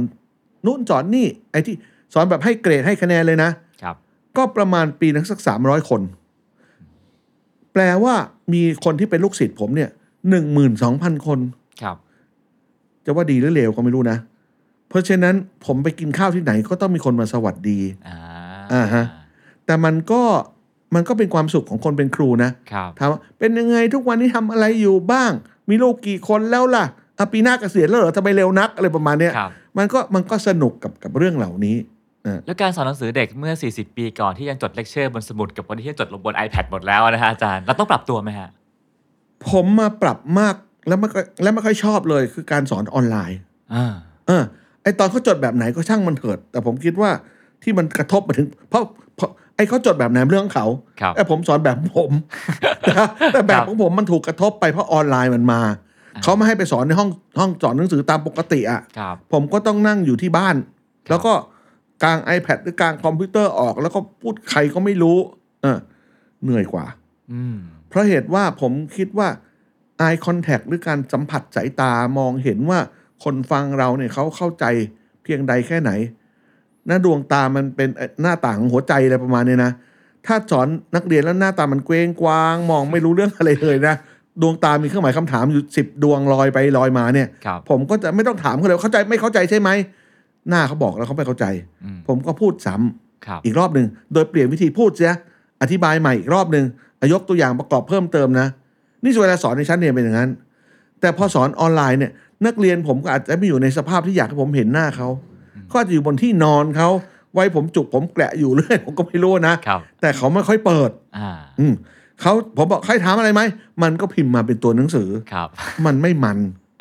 [0.66, 1.76] นู่นสอนนี่ ไอ้ที่
[2.14, 3.50] สอนแบบให้เกรดให้คะแนนเลยนะ
[3.82, 3.96] ครับ
[4.38, 6.02] ก็ประมาณปีนึงสักสามร้อยคน
[7.74, 8.16] แปลว่า
[8.54, 9.90] มีคนที่เป็นลูกศิษย์ผมเนี่ย
[10.30, 11.40] หนึ่งหมื่นสองพันคน
[11.82, 11.98] ครับ
[13.06, 14.18] จะว่าดีหรือเลวก็ไม่รู้นะ
[14.90, 18.18] เพราะฉะนั้นผมไปกินข้าวที่ไหนก็ต้องมีคนมาสวัสดีอ่า
[18.74, 19.06] อ่าฮะ
[19.66, 20.22] แต่มันก็
[20.96, 25.32] มันก็เป็นความสุขของคนเป็นครูนะครับถามว่าเป็นยังไงทุกวันนี้ทำอะไรอยู่บ้าง
[25.70, 26.86] มีลูกกี่คนแล้วล่ะ
[27.18, 31.76] อะปีหน้าเกษียณแล้วเหรอทำไมเร็วนักอะไรประมาณเนี้ยครับ มันก็มันก็สนุกกับกับเรื่องเหล่านี้
[32.46, 38.50] แล้วการสอนหนังสือเด็กเมื่อ 40 ปีก่อนที่ยังจดเลคเชอร์บนสมุดกับวันที่ยังจดลงบน iPad หมดแล้วนะฮะอาจารย์เราต้องปรับตัวไหมฮะ
[39.50, 40.56] ผมมาปรับมาก
[40.88, 43.40] แล้วไม่ค่อยแล้วไม่ค่อยชอบเลยคือการสอนออนไลน์
[43.74, 43.94] อ่า
[44.28, 44.44] เออ
[44.84, 47.10] ไอตอนเขาจดแบบไหนก็ช่างมันเถิด แต่ผมคิดว่า
[47.64, 48.84] ที่มันกระทบมาถึง เพราะ
[49.16, 50.68] เพราะไอเขาจดแบบไหนเรื่องของเขา
[51.02, 52.12] ครับแต่ผมสอนแบบผม
[52.88, 55.62] นะแต่แบบของผมมันถูกกระทบไปเพราะออนไลน์มันมา
[56.24, 60.56] เขาไม่ให้ไปสอนในห้องห้องสอนหนังสือตามปกติอะครับผมก็ต้องนั่งอยู่ที่บ้าน
[61.10, 61.34] แล้วก็
[62.04, 65.18] กลาง iPad หรือกลางคอมพิวเตอร์ออก แล้วก็พูดใครก็ไม่รู้
[65.62, 65.78] เออ
[66.44, 66.86] เหนื่อยกว่า
[67.32, 67.56] อืม
[67.90, 69.30] เพราะเหตุว่าผมคิดว่า
[70.06, 72.80] eye contact หรือการสัมผัสสายตามองเห็นว่า
[73.24, 74.66] คนฟังเราเนี่ยเขาเข้าใจ
[75.24, 75.92] เพียงใดแค่ไหน
[76.88, 79.72] หน้าดวงตามันเป็นเอ่อหน้าต่างของหัวใจอะไรประมาณเนี้ยนะ
[80.26, 83.96] ถ้าสอนนักเรียนแล้วหน้าตามันเกว้งกว้าง มองไม่รู้เรื่องอะไรเลยนะ
[84.42, 89.70] ดวงตามีเครื่องหมายคำถามอยู่สิบดวงลอยไปลอยมาเนี่ยครับผมก็จะไม่ต้องถามเขาเลยว่าเข้าใจไม่เข้าใจใช่ไหม
[90.50, 91.46] หน้าเขาบอกแล้วเขาไม่เข้าใจ
[91.84, 95.14] อืมผมก็พูดซ้ำครับอีกรอบหนึ่งโดยเปลี่ยนวิธีพูดเสีย
[95.62, 96.66] อธิบายใหม่อีกรอบหนึ่ง
[97.00, 98.48] อะยกตัวอย่างประกอบเพิ่มเติมนะ
[99.04, 100.30] นี่เวลาสอนในชั้นเรียนเป็นอย่างนั้น
[101.00, 102.12] แต่พอสอนออนไลน์เนี่ย
[102.46, 105.10] นักเรียนผมก็อาจจะไม่อยู่ในสภาพที่อยากให้ผมเห็นหน้าเขา
[105.68, 106.90] เขาอาจจะอยู่บนที่นอนเขา
[107.34, 111.74] ไว้ผมจุกผมแกละอยู่เรื่อยผมก็ไม่รู้นะครับแต่เขาไม่ค่อยเปิดอ่าอืม
[112.22, 113.42] เขาผมบอกใครถามอะไรไหม
[113.84, 115.48] มันก็พิมพ์มาเป็นตัวหนังสือครับ
[115.86, 116.38] มันไม่มัน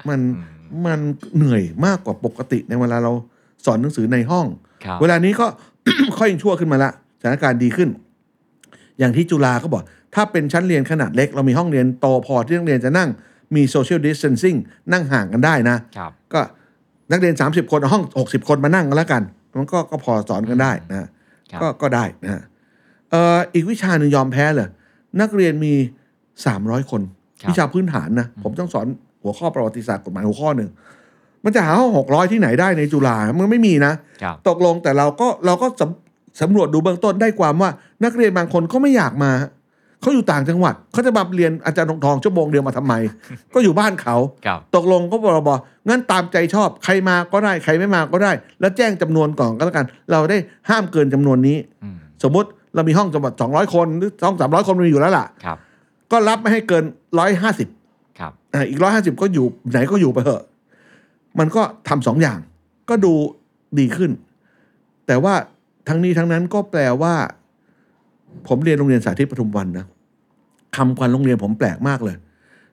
[0.08, 1.00] มันอืมมัน
[1.36, 3.12] เหนื่อยมากกว่าปกติในเวลาเรา
[3.66, 4.46] สอนหนังสือในห้อง
[4.84, 5.46] ครับเวลานี้ก็
[6.18, 7.88] ค่อยชั่วขึ้นมาละสถานการณ์ดีขึ้น
[8.98, 9.82] อย่างที่จุฬาก็บอก
[10.14, 13.08] ถ้าเป็นชั้นเรียนขนาดเล็ก เรามีห้องเรียนโตพอที่นักเรียนจะนั่ง
[13.54, 14.56] มี social distancing
[14.92, 16.40] นั่งห่างกันได้นะครับก็
[17.12, 19.22] นักเรียน 30 คนเอาห้อง 60 คนมานั่งกันแล้วกัน
[19.58, 21.02] มันก็ก็พอสอนกันได้นะค
[21.54, 22.42] รับก็ก็ได้นะฮะ
[23.10, 24.68] เอ่ออีกวิชาหนึ่งยอมแพ้เลย
[25.20, 25.74] นักเรียนมี
[26.32, 27.02] 300 คน
[27.42, 28.86] ครับวิชาพื้นฐานนะ ผมต้องสอน
[29.22, 30.70] หัวข้อประวัติศาสตร์กฎหมายหัวข้อหนึ่ง
[31.44, 37.70] มันจะหาห้องหกร้อยที่ไหนได้ในจุฬามันไม่มีนะ ครับ ตกลงแต่เราก็เราก็สำสำรวจดูเบื้องต้นได้ความว่า
[38.04, 39.32] นักเรียนบางคนก็ไม่อยากมา
[40.00, 42.94] เขาอยู่ต่างจังหวัด เขาจะมาเรียนอาจารย์ทองทองชั่วโมงเดียวมาทำไม
[43.54, 50.38] ก็อยู่บ้านเขา ครับ ตกลงก็บอกบอกงั้นตามใจชอบใครมาก็ได้ใครไม่มาก็ได้ แล้วแจ้งจำนวนก่อนก็แล้วกัน เราได้
[50.70, 55.56] ห้ามเกินจำนวนนี้ อืม สมมติเรามีห้องจังหวัด200คนหรือห้อง300คนมีอยู่แล้วล่ะ ครับ
[56.12, 56.84] ก็รับไม่ให้เกิน
[57.50, 60.42] 150ครับอ่าอีก150ก็อยู่ไหนก็อยู่ไปเถอะ
[61.38, 62.38] มันก็ทำสองอย่าง
[62.88, 63.12] ก็ดู
[63.78, 64.10] ดีขึ้น
[65.06, 65.34] แต่ว่า
[65.88, 67.14] ทั้งนี้ทั้งนั้นก็แปลว่า
[68.48, 69.86] ผมเรียนโรงเรียนสาธิตปทุมวันนะ
[70.76, 72.16] คำควันโรงเรียนผมแปลกมากเลย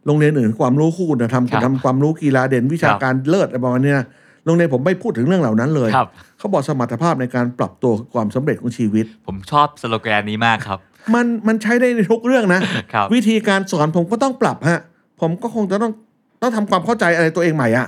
[0.06, 4.06] โรงเรียนอื่นความรู้คู่คุณธรรมครับทำความรู้กีฬาเด่นวิชาการเลิศอะไรประมาณเนี้ยนะ
[4.46, 10.80] โรงเรียนผมไม่พูดถึงเรื่องเหล่านั้นเลยครับเขาบอกสมรรถภาพในการปรับตัวคือความสำเร็จของชีวิต ผมชอบสโลแกนนี้มากครับ
[11.14, 12.62] มันมันใช้ได้ในทุกเรื่องนะ
[12.94, 14.80] ครับวิธีการสอนผมก็ต้องปรับฮะ
[15.22, 15.94] ผมก็คงจะต้อง
[16.42, 17.88] ต้องทำความเข้าใจอะไรตัวเองใหม่อะ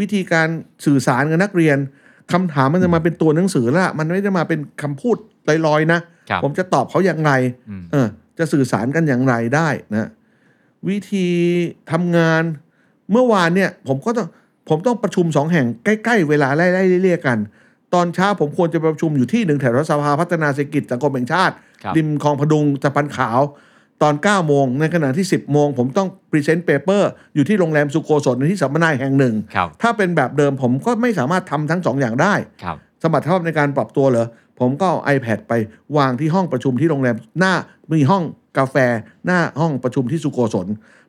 [0.00, 0.48] วิธีการ
[0.86, 1.78] สื่อสารกับนักเรียน
[2.32, 5.16] คำถามมันจะมาเป็นตัวหนังสือละมันไม่ได้มาเป็นคำพูด
[5.66, 6.00] ลอยๆนะ
[6.30, 7.32] ครับผมจะตอบเขาอย่างไร
[7.70, 10.08] อืมเออจะสื่อสารกันอย่างไรได้นะ
[10.88, 11.28] วิธี
[11.92, 12.42] ทำงาน
[13.12, 14.28] เมื่อวานเนี่ย ผมก็ต้อง
[14.68, 17.38] ผมต้องประชุมสองแห่งใกล้ ๆ เวลาไล่ๆเรี่ยกัน
[17.94, 23.40] ตอนเช้าผมควรจะไปประชุมอยู่ที่หนึ่งแถวรัฐสภาพัฒนาเศรษฐกิจสังคมแห่งชาติครับริมคลองผดุงสะพานขาว
[24.02, 34.26] ตอน 9 โมง ในขณะที่ 10 โมง ผมต้อง present paper อยู่ที่โรงแรมสุโกศลในที่สัมมนาแห่งหนึ่งครับถ้าเป็นแบบเดิมผมก็ไม่สามารถทำทั้งสองอย่างได้ครับสมรรถภาพในการปรับตัวเหรอ
[34.60, 35.52] ผมก็เอา iPad ไป
[35.96, 37.54] วางที่ห้องประชุมที่โรงแรมหน้า
[37.92, 38.22] มีห้อง
[38.58, 38.76] กาแฟ
[39.26, 40.66] หน้าห้องประชุมที่สุโกศล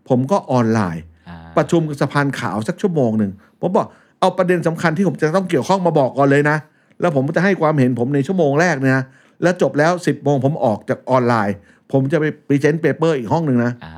[0.10, 3.88] ผมก็ออนไลน์อ่าประชุมกับสะพานขาวสักชั่วโมงหนึ่งผมบอก
[4.19, 6.58] เอาประเด็นสำคัญที่ผมจะต้องเกี่ยวข้องมาบอกก่อนเลยนะ
[7.01, 9.04] แล้วผมจะให้ความเห็นผมในชั่วโมงแรกเนี่ยนะ
[9.43, 11.56] แล้วจบแล้ว 10โมงผมออกจากออนไลน์
[11.91, 13.93] ผมจะไป present paper อีกห้องหนึ่งนะอ่า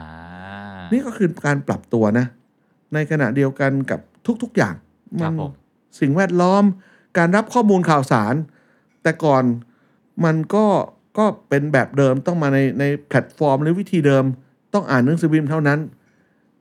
[0.91, 2.25] นี่ก็คือการปรับตัวนะ
[2.93, 3.99] ในขณะเดียวกันกับ
[4.43, 4.75] ทุกๆอย่าง
[5.21, 5.51] ครับผม
[5.99, 6.63] สิ่งแวดล้อม
[7.17, 8.35] การรับข้อมูลข่าวสาร
[9.03, 9.43] แต่ก่อน
[10.25, 10.65] มันก็
[11.17, 14.25] ก็เป็นแบบเดิมต้องมาในในแพลตฟอร์มหรือวิธีเดิม
[14.73, 15.79] ต้องอ่านหนังสือพิมพ์เท่านั้น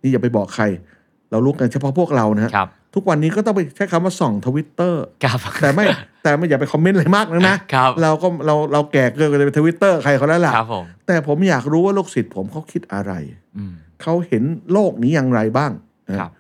[0.02, 0.64] นี่อย่าไปบอกใคร
[1.30, 5.84] เรารู้กันเฉพาะพวกเรานะฮะครับ ทุกวันนี้ก็ต้องไปใช้คำว่าส่องทวิตเตอร์ครับแต่ไม่
[6.22, 13.12] แต่ไม่อย่าไปคอมเมนต์อะไรมากนะนะครับเราก็เราเราแก่เกินกว่าจะไปทวิตเตอร์ใครเขาแล้วล่ะครับผมแต่ผมอยากรู้ว่าลูกศิษย์ผมเขาคิดอะไร
[13.56, 15.70] อืมเขาเห็นโลกนี้อย่างไรบ้าง
[16.08, 16.30] นะครับ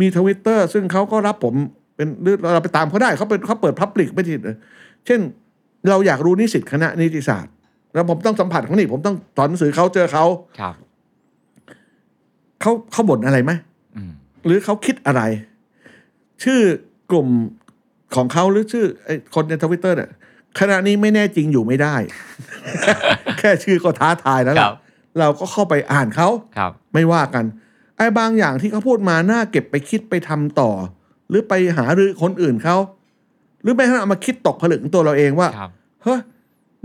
[0.00, 1.54] มีทวิตเตอร์ซึ่งเขาก็รับผม
[1.96, 4.56] เป็นหรือเราไปตามเขาได้เขาเป็นเขาเปิดพับลิกไม่ผิดเลย
[5.06, 5.20] เช่น
[5.90, 7.52] เราอยากรู้นิสิตคณะนิติศาสตร์
[7.94, 10.24] แล้วผมต้องสัมผัสเขานี่ผมต้องสอนหนังสือเขาเจอเขา
[10.60, 10.74] ครับ
[12.60, 13.52] เขาเขาบ่นอะไรไหม
[13.96, 14.12] อืม
[14.46, 15.22] หรือเขาคิดอะไร
[16.42, 16.60] ชื่อ
[17.10, 17.28] กลุ่ม
[18.16, 20.10] ของเขาหรือชื่อไอ้คนในทวิตเตอร์เนี่ย
[20.60, 21.94] ขณะนี้ไม่แน่จริงอยู่ไม่ได้
[23.38, 24.74] แค่ชื่อก็ท้าทายแล้วคล่ะรับ
[25.18, 27.44] เราก็เข้าไปอ่านเขาครับ ไม่ว่ากัน
[27.96, 30.70] ไอ้บางอย่างที่เขาพูดมาน่าเก็บไปคิดไปทำต่อ
[31.28, 32.76] หรือไปหารือคนอื่นเขา
[33.62, 35.70] หรือแม้กระทั่งเอามาคิดตกผลึกของตัวเราเองว่าครับ
[36.02, 36.20] เฮ้ย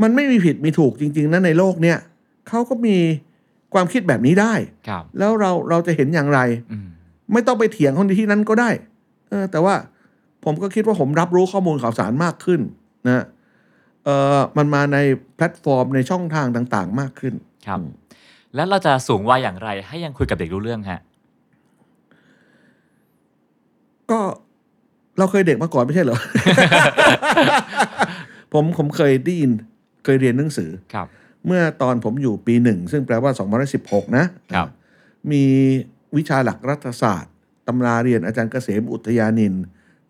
[0.01, 1.97] มันไม่มีผิดมีถูกจริง ๆนะในโลกเนี้ย
[2.49, 2.97] เขาก็มี
[3.73, 4.53] ความคิดแบบนี้ได้
[4.87, 6.39] ครับแล้วเราเราจะเห็นอย่างไร
[6.71, 6.87] อืม
[7.33, 8.69] ไม่ต้องไปเถียงคนที่นั้นก็ได้
[9.29, 9.75] เออแต่ว่า
[10.45, 12.61] ผมก็คิดว่าผมรับรู้ข้อมูลข่าวสารมากขึ้น
[13.07, 13.25] นะ
[14.05, 14.97] เออมันมาใน
[15.35, 17.33] แพลตฟอร์มในช่องทางต่างๆ มากขึ้น
[17.67, 17.89] ครับอืม
[18.55, 21.01] แล้วเราจะสูงวัยอย่างไร ให้ยังคุยกับเด็กรู้เรื่องฮะ
[24.11, 24.19] ก็
[25.17, 26.19] เราเคยเด็กมาก่อนไม่ใช่เหรอ
[28.53, 29.51] ผมผมเคยได้ยิน
[30.03, 31.07] เคยเรียนหนังสือครับ
[31.45, 33.31] เมื่อตอนผมอยู่ปีหนึ่ง ซึ่งแปลว่า
[33.73, 34.67] 2016 นะครับ
[35.31, 35.43] มี
[36.17, 37.28] วิชาหลักรัฐศาสตร์
[37.69, 39.53] ตำราเรียนอาจารย์เกษมอุทยานิน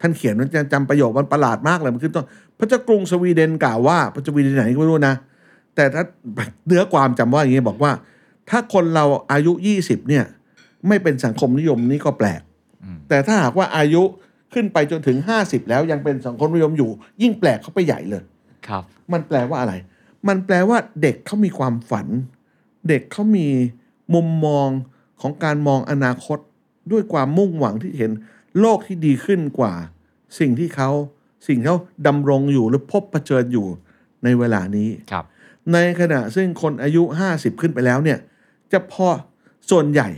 [0.02, 2.26] ท่านเขียนมันจำประโยคมันประหลาดมากเลยมันขึ้นต้น
[2.58, 5.16] พระเจ้ากรุงสวีเดนกล่าวว่าพระเจ้าสวีเดนไหนก็ไม่รู้นะ
[5.76, 6.04] แต่ถ้า
[6.68, 7.92] เนื้อความจำว่าอย่างนี้บอกว่า
[8.50, 10.26] ถ้าคนเราอายุ20เนี่ย
[10.88, 12.42] ไม่เป็นสังคมนิยมนี่ก็แปลก
[12.84, 14.04] อืมแต่ถ้าหากว่าอายุ
[14.54, 16.90] ขึ้นไปจนถึง50แล้วยังเป็นสังคมนิยมอยู่
[17.22, 18.24] ยิ่งแปลกเข้าไปใหญ่เลย
[18.68, 19.74] ครับ มันแปลว่าอะไร
[20.28, 22.08] มันแปลว่าเด็กเขามีความฝัน
[22.90, 23.48] เด็กเขามี
[24.14, 24.70] มุมมอง
[25.22, 26.40] ของการมองอนาคต
[26.92, 28.12] ด้วยความมุ่งหวังที่เห็น
[28.60, 29.74] โลกที่ดีขึ้นกว่า
[30.40, 30.90] สิ่งที่เขา
[31.48, 33.68] สิ่งที่เขาดำรงอยู่หรือพบเผชิญอยู่
[34.24, 35.26] ในเวลานี้ครับ
[35.74, 38.20] ในขณะซึ่งคนอายุ 50 ขึ้นไปแล้วเนี่ย
[38.74, 39.08] จะพอ
[39.72, 40.10] ส่วนใหญ่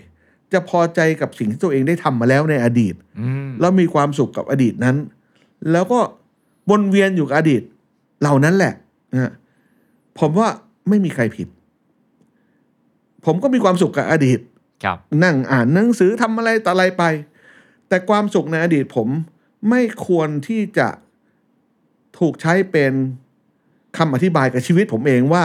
[0.54, 4.98] จะพอใจกับสิ่งที่ตัวเองได้ทำมาแล้วในอดีตอืมแล้วมีความสุขกับอดีตนั้น
[5.72, 6.00] แล้วก็
[6.70, 7.62] วนเวียนอยู่กับอดีต
[8.22, 8.74] เหล่านั้นแหละ
[9.14, 9.32] นะฮะ
[10.20, 10.50] ผมว่า
[10.90, 11.48] ไม่มีใครผิด
[13.26, 14.51] ผมก็มีความสุขกับอดีตครับ
[15.24, 17.04] นั่งอ่านหนังสือทำอะไรต่ออะไรไป
[17.88, 19.08] แต่ความสุขในอดีตผม
[19.70, 20.88] ไม่ควรที่จะ
[22.20, 22.94] ถูกใช้เป็น
[23.98, 25.44] คำอธิบายกับชีวิตผมเองว่า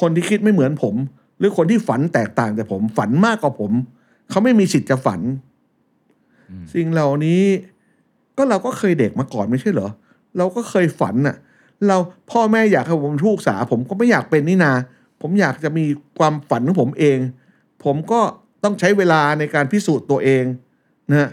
[0.00, 0.94] คนที่คิดไม่เหมือนผม
[1.38, 3.72] หรือคนที่ฝันแตกต่างจากผม ฝันมากกว่าผม
[4.30, 5.20] เขาไม่มีสิทธิ์จะฝัน
[6.50, 7.42] อืมสิ่งเหล่านี้
[8.36, 9.88] ก็เราก็เคยเด็กมาก่อนไม่ใช่เหรอ
[10.36, 11.36] เราก็เคยฝันน่ะ
[11.86, 11.96] เรา
[12.30, 14.72] พ่อแม่อยากให้ผมเป็นทูกษาผมก็ไม่อยากเป็นนี่นา
[15.20, 15.84] ผมอยากจะมี
[16.18, 17.18] ความฝันของผมเอง
[17.84, 18.20] ผมก็
[18.64, 20.44] ต้องใช้เวลาในการพิสูจน์ตัวเอง
[21.10, 21.30] นะฮะ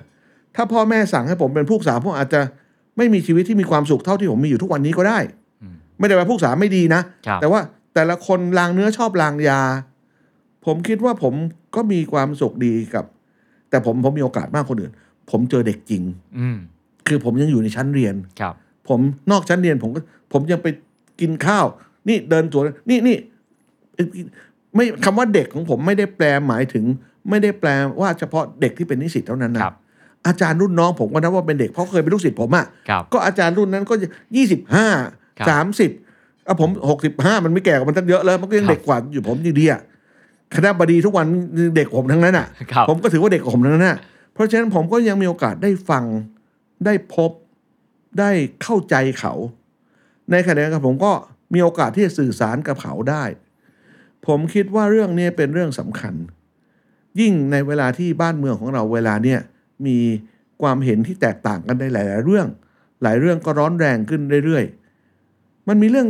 [0.56, 2.42] ถ้าพ่อแม่สั่งให้ผมเป็นผู้ศึกษาผมอาจจะ
[2.98, 5.20] ไม่มีชีวิตที่มีความสุขเท่าที่ผมมีอยู่ทุกวันนี้ก็ได้
[5.62, 7.62] อืมไม่ได้ว่าผู้ศึกษาไม่ดีนะครับแต่ว่า
[7.94, 9.62] แต่ละคนลางเนื้อชอบลางยา
[10.66, 11.34] ผมคิดว่าผม
[11.76, 13.06] ก็มีความสุขดีกับ
[13.70, 14.94] แต่ผมผมมีโอกาสมากคนอื่น
[15.32, 16.04] ผมเจอเด็กจริง
[16.40, 16.58] อืม
[17.08, 18.54] คือผมยังอยู่ในชั้นเรียนครับ
[18.90, 19.00] ผม
[19.32, 20.00] นอกชั้นเรียนผมก็
[20.34, 20.68] ผมยังไป
[21.22, 21.66] กินข้าว
[22.08, 23.18] นี่เดินสวนนี่นี่
[23.96, 24.08] เอ่อ
[24.76, 26.86] ไม่คำว่าเด็กของผมไม่ได้แปลหมายถึง
[27.30, 27.70] ไม่ได้แปล
[28.02, 29.76] ว่าเฉพาะเด็กที่เป็นนิสิตเท่านั้นนะครับ
[30.28, 33.94] อาจารย์รุ่นน้องผมก็นับว่าเป็นเด็กเพราะเคยเป็นลูกศิษย์ผมอะครับก็อาจารย์รุ่นนั้นก็
[34.36, 34.88] ยี่สิบห้า
[35.40, 35.92] ครับสามสิบ
[36.48, 39.82] อะผมหกสิบห้ามันไม่แก่กว่ามันตั้งเยอะแล้วมันก็ยังครับเด็กกว่าอยู่ผมอยู่ดีอะ
[40.56, 41.28] คณะบดีทุกวัน
[41.78, 43.98] เด็กผมทั้งนั้นอะครับผมก็ถือว่าเด็กกว่าผมทั้งนั้นนะ
[44.34, 46.04] เพราะฉะนั้นผมก็ยังมีโอกาสได้ฟัง
[46.86, 47.32] ได้พบ
[48.20, 48.32] ได้
[48.64, 49.34] เข้าใจเขา
[50.32, 51.12] ในขณะเดียวกันผมก็
[51.54, 53.24] มีโอกาสที่จะสื่อสารกับเขาได้
[54.28, 56.14] ผมคิดว่าเรื่องนี้เป็นเรื่องสำคัญ
[57.20, 59.40] ยิ่งในเวลาที่บ้านเมืองของเราเวลาเนี่ย
[59.86, 59.98] มี
[60.62, 62.48] ความเห็นที่แตกต่างกันในหลาย ๆ เรื่อง
[63.04, 64.66] หลายเรื่องก็ร้อนแรงขึ้นเรื่อย
[65.16, 66.08] ๆ มันมีเรื่อง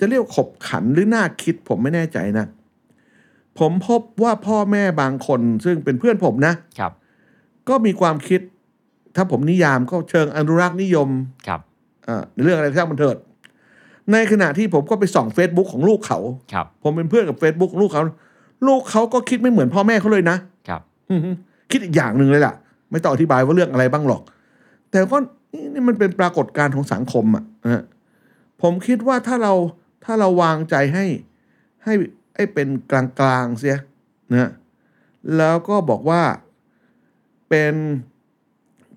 [0.00, 2.46] จะเรียกว่าขบขันหรือน่าคิดผมไม่แน่ใจนะ
[3.58, 6.92] ผมพบว่าพ่อแม่บางคนซึ่งเป็นเพื่อนผมนะครับ
[7.68, 8.40] ก็มีความคิด
[9.16, 11.08] ถ้าผมนิยามก็เชิงอนุรักษ์นิยม
[11.46, 11.60] ครับ
[12.04, 13.16] เอ่อในเรื่องอะไรก็ช่างมันเถิด
[14.12, 16.18] ในขณะที่ผมก็ไปส่อง Facebook ของลูกเขา
[16.52, 18.02] ครับผมเป็นเพื่อนกับ Facebook ของลูกเขา
[18.66, 20.36] ลูกเขาก็คิดไม่เหมือนพ่อแม่เขาเลยนะ
[20.68, 21.30] ครับอือฮึ
[21.70, 22.54] คิดอีกอย่างหนึ่งเลยล่ะ
[22.90, 24.22] ไม่ต้องอธิบายว่าเรื่องอะไรบ้างหรอก
[24.90, 25.18] แต่ก็
[25.54, 27.84] นี่นี่มันเป็นปรากฏการณ์ของสังคมอะนะฮะ
[28.62, 29.54] ผมคิดว่าถ้าเรา
[30.04, 31.06] ถ้าเราวางใจให้
[31.84, 31.94] ให้
[32.34, 33.78] ให้เป็นกลางๆเสีย
[34.30, 34.50] นะฮะ
[35.36, 36.22] แล้วก็บอกว่า
[37.48, 37.74] เป็น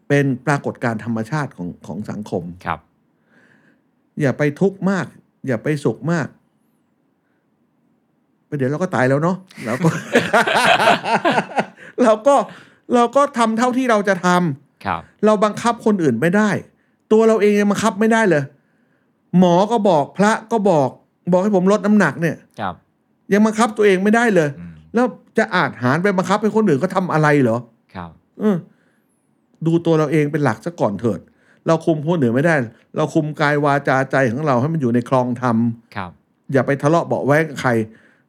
[0.08, 2.80] เป็นปรากฏการณ์ธรรมชาติของของสังคมครับ
[4.21, 5.06] อย่าไปทุกข์มาก
[5.47, 6.42] อย่าไปสุขมากไป
[8.58, 9.89] เดี๋ยวเราก็ตายแล้วเนาะแล้วก็
[12.04, 12.36] เราก็
[12.94, 16.50] เราก็ทำเท่าที่เราจะทำครับ เราบังคับคนอื่นไม่ได้
[17.12, 18.44] ตัวเราเองยังบังคับไม่ได้เลย
[19.39, 20.89] หมอก็บอกพระก็บอก
[21.32, 22.76] บอกให้ผมลดน้ำหนักเนี่ยครับ
[23.34, 25.06] ยังบังคับตัวเองไม่ได้เลยอืมแล้ว
[25.38, 27.58] จะอาจหารไปบังคับให้คนอื่นเขาทำอะไรเหรอ
[27.96, 28.56] ครับเออ
[29.66, 31.20] ดูตัวเราเองเป็นหลักซะก่อนเถิด
[31.68, 32.56] เราคุมคนอื่นไม่ได้
[32.98, 35.58] เราคุมกายวาจาใจของเราให้มันอยู่ในคลองธรรม
[35.96, 36.12] ครับ
[36.54, 37.72] อย่าไปทะเลาะเบาะแว้งกับใคร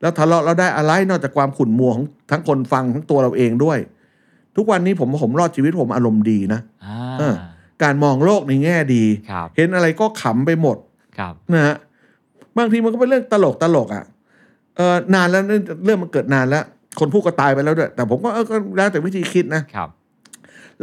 [0.00, 3.78] แล้วทะเลาะแล้วได้อะไรนอกจากความขุ่นมัวของทั้งคนฟังทั้งตัวเราเองด้วย
[4.56, 7.34] ทุกวันนี้ผมผมรอดชีวิตผมอารมณ์ดีนะอ่าเออ
[7.82, 10.76] การมองโลกในแง่ดีครับเห็นอะไรก็ขำไปหมด
[11.18, 11.76] ครับนะฮะ
[12.58, 14.04] บางทีมันก็เป็นเรื่องตลกตลกอะ
[14.76, 16.64] เออนานแล้วเรื่องเรื่องมันเกิดนานแล้ว
[17.00, 19.88] คนพูดก็ตายไปแล้วด้วย แต่ผมก็เออก็แล้วแต่วิธีคิดนะครับ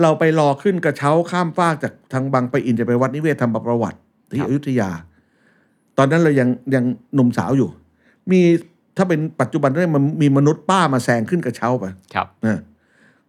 [0.02, 3.98] เราไปรอขึ้นกระเช้าข้ามฟากจากทางบางไปะอินจะไปวัดนิเวศธรรมประวัติ
[4.30, 4.90] ที่ครับอยุธยา
[5.98, 7.70] ตอนนั้นเรายังยังหนุ่มสาวอยู่
[8.32, 8.42] มี
[8.98, 12.62] ถ้าเป็นปัจจุบันเนี่ยมันมีมนุษย์ป้ามาแซงขึ้นกระเช้าไปครับนะ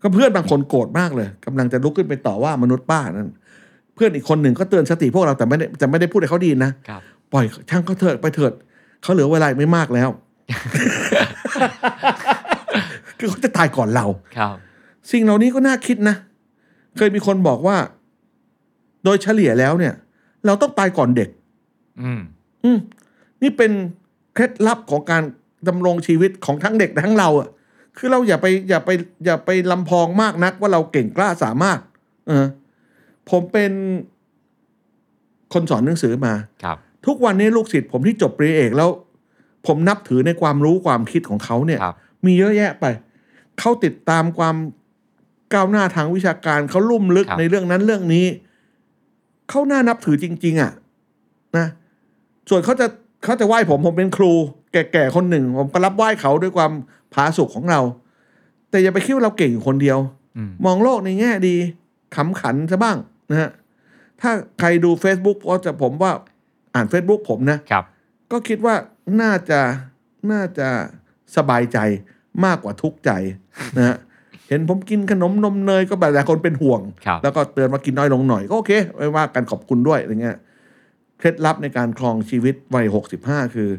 [0.02, 3.28] ก็เพื่อนบางคนโกรธมากเลยกำลังจะลุกขึ้นไปต่อว่ามนุษย์ป้านั้น
[3.94, 7.00] เพื่อนอีกคนหนึ่งก็เตือนสติพวกเราแต่ไม่ได้จะไม่ได้พูดให้เขาดีนะครับ
[7.32, 8.52] ปล่อยช่างเขาเถิดไปเถิด
[9.02, 10.08] เขาเหลือเวลาอีกไม่มากแล้ว
[13.18, 14.56] คือเขาจะตายก่อนเราครับ
[15.10, 16.16] สิ่งเหล่านี้ก็น่าคิดนะ
[16.96, 17.76] เคยมีคนบอกว่า
[19.04, 19.94] โดยเฉลี่ยแล้วเนี่ย
[20.46, 21.28] เราต้องตายก่อนเด็ก
[22.02, 22.20] อืม
[22.64, 22.78] อืม
[23.42, 23.72] นี่เป็น
[24.34, 25.22] เคล็ดลับของการ
[25.68, 27.48] ดำรงชีวิตของทั้งเด็กทั้งเราอะ
[27.96, 28.90] คือเราอย่าไปอย่าไป
[29.24, 31.78] อย่าไปลำพองมากนักว่าเราเก่งกล้าสามารถ
[32.28, 32.46] เออ
[33.30, 33.72] ผมเป็น
[35.52, 38.90] คนสอนหนังสือมาครับ ทุกวันนี้ลูกศิษย์ผมที่จบปริญญาเอกแล้ว
[39.66, 41.94] ผมนับถือในความรู้ความคิดของเขาเนี่ยครับ
[42.26, 42.84] มีเยอะแยะไป
[43.58, 44.56] เขาติดตามความ
[45.52, 48.26] ก้าวหน้าทางวิชาการเขาลุ่มลึกครับในเรื่องนั้นเรื่องนี้
[49.50, 50.72] เขาน่านับถือจริง ๆ อะ
[51.56, 51.66] นะ
[52.48, 52.86] ส่วนเขาจะ
[53.24, 54.32] เขาจะไหว้ผมผมเป็นครู
[54.72, 56.72] แก่ๆคนหนึ่ง ผมก็รับไหว้เขาด้วยความ
[57.14, 57.80] ผาสุกของเรา
[58.70, 59.98] แต่อย่าไปคิดว่าเราเก่งอยู่คนเดียว
[60.36, 61.56] อืมมองโลกในแง่ดี
[62.16, 62.96] ขำขันซะบ้าง
[63.30, 63.50] นะฮะ
[64.20, 64.30] ถ้า
[64.60, 66.12] ใครดู Facebook ก็จะผมว่า
[66.74, 67.84] อ่าน Facebook ผมนะครับ
[68.30, 68.74] ก็คิดว่า
[69.20, 69.60] น่าจะ
[70.32, 70.68] น่าจะ
[71.36, 71.78] สบายใจ
[72.44, 73.10] มากกว่าทุกข์ใจ
[73.76, 73.96] นะฮะ
[74.48, 80.38] เห็นผมกินขนมนมเนยก็แบบหลายคนเป็นห่วง ครับ แล้วก็เตือนว่ากินน้อยลงหน่อยก็โอเคไม่ว่ากันขอบคุณด้วยอะไรเงี้ย
[81.18, 83.70] เคล็ดลับในการครองชีวิตวัยหกสิบห้าคือ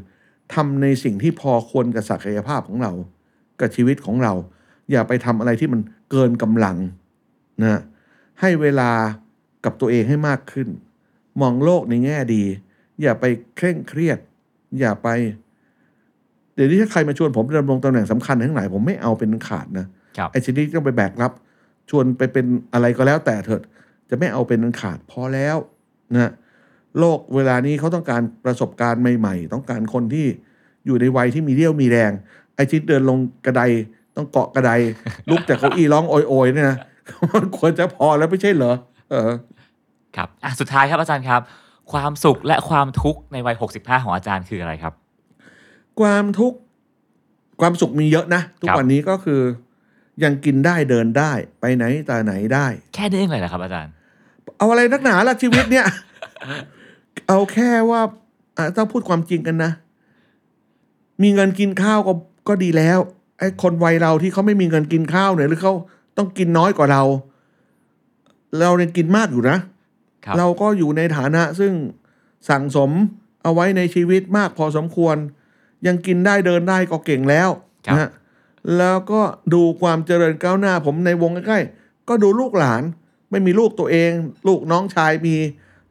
[0.54, 2.92] ทำในสิ่งที่พอควรกับศักยภาพของเรา
[3.60, 4.34] กับชีวิตของเรา
[4.92, 6.78] อย่าไปทำอะไรที่มันเกินกำลัง
[7.62, 7.82] นะ
[8.42, 8.92] ให้เวลา
[9.66, 10.68] กับตัวเองให้มากขึ้น
[11.42, 12.44] มองโลกในแง่ดี
[13.02, 13.26] อย่าไป
[13.56, 14.20] เคร่งเครียด
[14.80, 15.10] อย่าไป
[16.56, 19.86] เดี๋ยวนี้ถ้าใครมาชวนผมดำรงตำแหน่งสำคัญทั้งหลายผมไม่เอาเป็นขาดนะ
[20.18, 21.32] ครับไอ้ชนิดที่ต้องไปแบกรับ
[21.90, 23.62] ชวนไปเป็นอะไรก็แล้วแต่เถิด
[24.10, 25.58] จะไม่เอาเป็นอันขาดพอแล้ว
[26.14, 26.32] นะ
[27.00, 30.28] โลกเวลานี้เขาต้องการประสบการณ์ใหม่ๆ ต้องการคนที่
[30.86, 32.12] อยู่ในวัยที่มีเรี่ยวมีแรง
[32.56, 33.62] ไอ้ที่เดินลงกระได
[34.16, 34.72] ต้องเกาะกระได
[35.30, 36.78] ลุกจากเก้าอี้ร้องโอยๆเนี่ยนะ
[37.36, 38.74] มันควรจะพอแล้วไม่ใช่เหรอ
[39.10, 39.32] เออ
[40.16, 41.42] ครับอะสุดท้ายครับอาจารย์ครับ
[41.92, 44.94] ความสุขและความทุกข์ในวัย65ของอาจารย์คืออะไรครับ
[46.02, 46.58] ความทุกข์
[47.62, 49.42] ความสุขมีเยอะนะ ทุกครับวันนี้ก็คือ
[50.24, 53.92] ยังกินได้เดินได้ไปไหนแต่ไหนได้ แค่นี้เองเลยเหรอครับ อาจารย์
[54.58, 55.86] เอาอะไรนักหนาล่ะชีวิตเนี่ย
[57.28, 58.02] เอาแค่ว่า
[58.58, 59.72] อะต้องพูดความจริงกันนะ
[61.22, 62.14] มีเงินกินข้าวก็
[62.48, 63.00] ก็ดีแล้ว
[63.40, 65.74] ไอ้คนวัยเราที่เขาไม่มีเงินกินข้าวเนี่ยหรือเขา
[66.18, 67.04] ต้องกินน้อยกว่าเรา
[68.60, 69.58] เราเนี่ยกินมากอยู่นะ
[70.26, 71.74] ครับเราก็อยู่ในฐานะซึ่ง
[72.50, 72.92] สั่งสม
[73.44, 75.16] เอาไว้ในชีวิตมากพอสมควร
[75.88, 77.50] ยังกินได้เดินได้ก็เก่งแล้ว
[77.88, 78.10] นะฮะ
[78.78, 79.22] แล้วก็
[79.54, 82.84] ดูความเจริญก้าวหน้าผมในวงใกล้ๆก็ดูลูกหลาน
[83.30, 84.12] ไม่มีลูกตัวเอง
[84.48, 85.36] ลูกน้องชายมี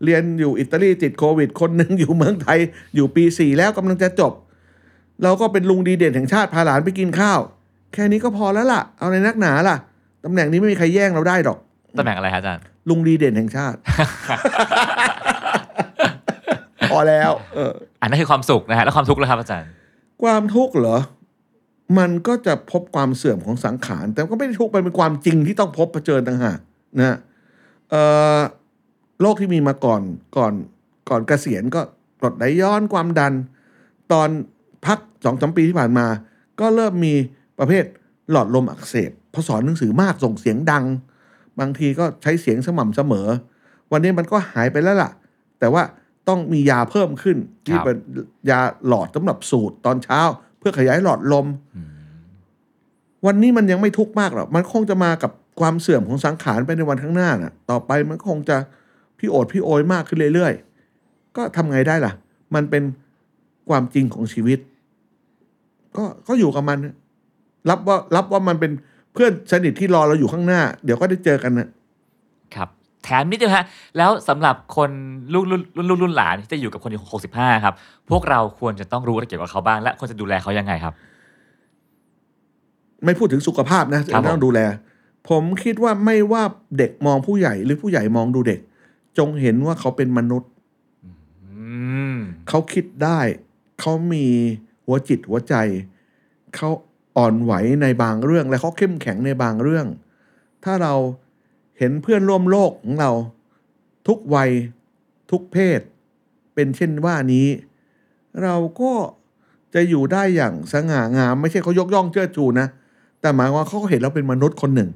[0.05, 2.59] เรียนอยู่อิตาลีติดโควิด คนหนึ่งอยู่เมืองไทย
[2.95, 4.33] อยู่ปีสี่แล้วกำลังจะจบ
[5.23, 7.41] เราก็เป็นลุงดีเด่นแห่งชาติพาหลานไปกินข้าว
[7.93, 9.77] แค่นี้ก็พอแล้วล่ะ เอาในนักหนาล่ะ
[10.25, 11.59] ตำแหน่งนี้ไม่มีใครแย่งเราได้หรอก
[11.99, 13.79] ตำแหน่งอะไรครับอาจารย์ลุงดีเด่นแห่งชาติ
[16.91, 19.69] พอแล้ว เออ อันนั้นคือความสุขนะฮะแล้วความทุกข์แล้วครับอาจารย์
[20.23, 20.99] ความทุกข์เหรอ
[21.99, 26.59] มันก็จะพบความเสื่อมของสังขาร แต่ก็ไม่ได้ทุกข์มันเป็นความจริงที่ต้องพบเผชิญต่างหาก
[27.01, 27.17] นะ
[27.91, 28.03] เอ่
[28.37, 28.38] อ
[29.23, 30.03] โรคที่มีมาก่อน
[30.37, 30.53] ก่อน
[31.09, 31.81] ก่อนเกษียณก็
[32.21, 33.33] กรดไหลย้อนความดัน
[34.13, 34.29] ตอน
[34.87, 36.07] พักสองสามปีที่ผ่านมา
[36.61, 37.15] ก็เริ่มมี
[37.59, 37.85] ประเภท
[38.31, 40.85] หลอดลมอักเสบเพอสอนหนังสือมากส่งเสียงดัง
[41.61, 43.29] บางทีก็ใช้เสียงสม่ำเสมอ
[43.93, 45.11] วันนี้มันก็หายไปแล้วล่ะ
[45.59, 45.83] แต่ว่า
[46.29, 47.97] ต้องมียาเพิ่มขึ้น ที่เป็น
[48.51, 50.21] ยาหลอดสำหรับสูตรตอนเช้า
[50.59, 51.47] เพื่อขยายหลอดลม
[53.27, 58.57] วันนี้มันยังไม่ทุกข์มากหรอกมันคงจะมากับความเสื่อมของสังขารไปในวันข้างหน้าน่ะ ต่อไปมันคงจะ
[59.23, 62.13] พี่โอดพี่โอยมากขึ้นเรื่อยๆ ก็ทำไงได้ล่ะ
[62.55, 62.83] มันเป็น
[63.69, 64.59] ความจริงของชีวิต
[65.97, 66.95] ก็ก็อยู่กับมันนะ
[67.71, 68.73] รับว่ารับว่ามันเป็น
[69.13, 71.69] เพื่อนสนิทที่รอเราอยู่ข้างหน้า เดี๋ยวก็ได้เจอกันนะ
[72.55, 72.69] ครับ
[73.05, 73.65] แถมนิดเดียวฮะ
[73.97, 74.91] แล้วสำหรับคน
[75.33, 77.01] รุ่นรุ่นรุ่นรุ่นรุ่นหลานที่จะอยู่กับคนอายุ
[77.37, 77.75] 65ครับ
[78.11, 80.95] พวกเราควรจะต้องรู้อะไรเกี่ยวกับเขาบ้าง และควรจะดูแลเขายังไงครับ
[83.05, 84.61] ไม่พูดถึงสุขภาพนะครับผมต้องดูแล
[85.29, 86.43] ผมคิดว่าไม่ว่า
[86.79, 88.61] เด็กมองผู้ใหญ่หรือผู้ใหญ่มองดูเด็ก
[89.18, 90.51] จงเห็นว่าเขาเป็นมนุษย์
[91.44, 91.55] อื
[92.14, 92.16] ม
[92.48, 93.20] เขาคิดได้
[93.81, 94.27] เขามี
[94.85, 95.55] หัวจิตหัวใจ
[96.57, 96.70] เขา
[97.16, 99.87] อ่อนไหวในบางเรื่อง และเขาเข้มแข็งในบางเรื่อง
[100.64, 100.94] ถ้าเรา
[101.79, 103.11] เห็นเพื่อนร่วมโลกของเรา
[104.09, 104.51] ทุกวัย
[105.31, 105.81] ทุกเพศ
[106.55, 107.46] เป็นเช่นว่านี้
[108.42, 108.92] เราก็
[109.75, 112.66] จะอยู่ได้อย่างสง่างาม ไม่ใช่เขายกย่องเชิดชูนะ
[113.20, 114.90] แต่หมายว่าเขาก็เห็นเราเป็นมนุษย์คนหนึ่ง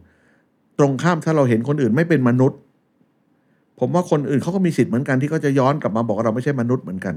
[0.79, 2.59] ตรงข้ามถ้าเราเห็นคนอื่นไม่เป็นมนุษย์
[3.81, 7.15] ผมว่าคนอื่นเขาก็มีสิทธิ์เหมือนกันที่เขาจะย้อนกลับมาบอกว่าเราไม่ใช่มนุษย์เหมือนกัน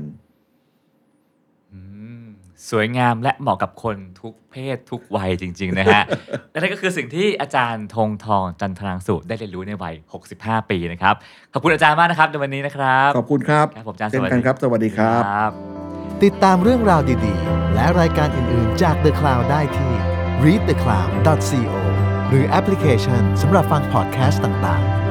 [1.73, 1.79] อื
[2.21, 2.23] ม
[2.69, 6.03] สวยงามและเหมาะกับคนทุกเพศทุกวัยจริง ๆ นะฮะ
[6.51, 9.95] และนั่นก็คือสิ่งที่อาจารย์ธงทองจันทรางสุได้เรียนรู้ในวัย
[10.31, 11.15] 65 ปีนะครับ
[11.53, 15.51] ขอบคุณอาจารย์มากนะครับในวันนี้นะครับ ขอบคุณครับครับผมอาจารย์เช่นกันครับ สวัสดีครับครับ
[16.23, 19.93] ติดตามเรื่องราวดีๆ และรายการอื่นๆ จาก The Cloud ได้ที่
[20.45, 21.73] readthecloud.co
[22.29, 25.08] หรือแอปพลิเคชันสำหรับฟังพอดแคสต์ต่างๆ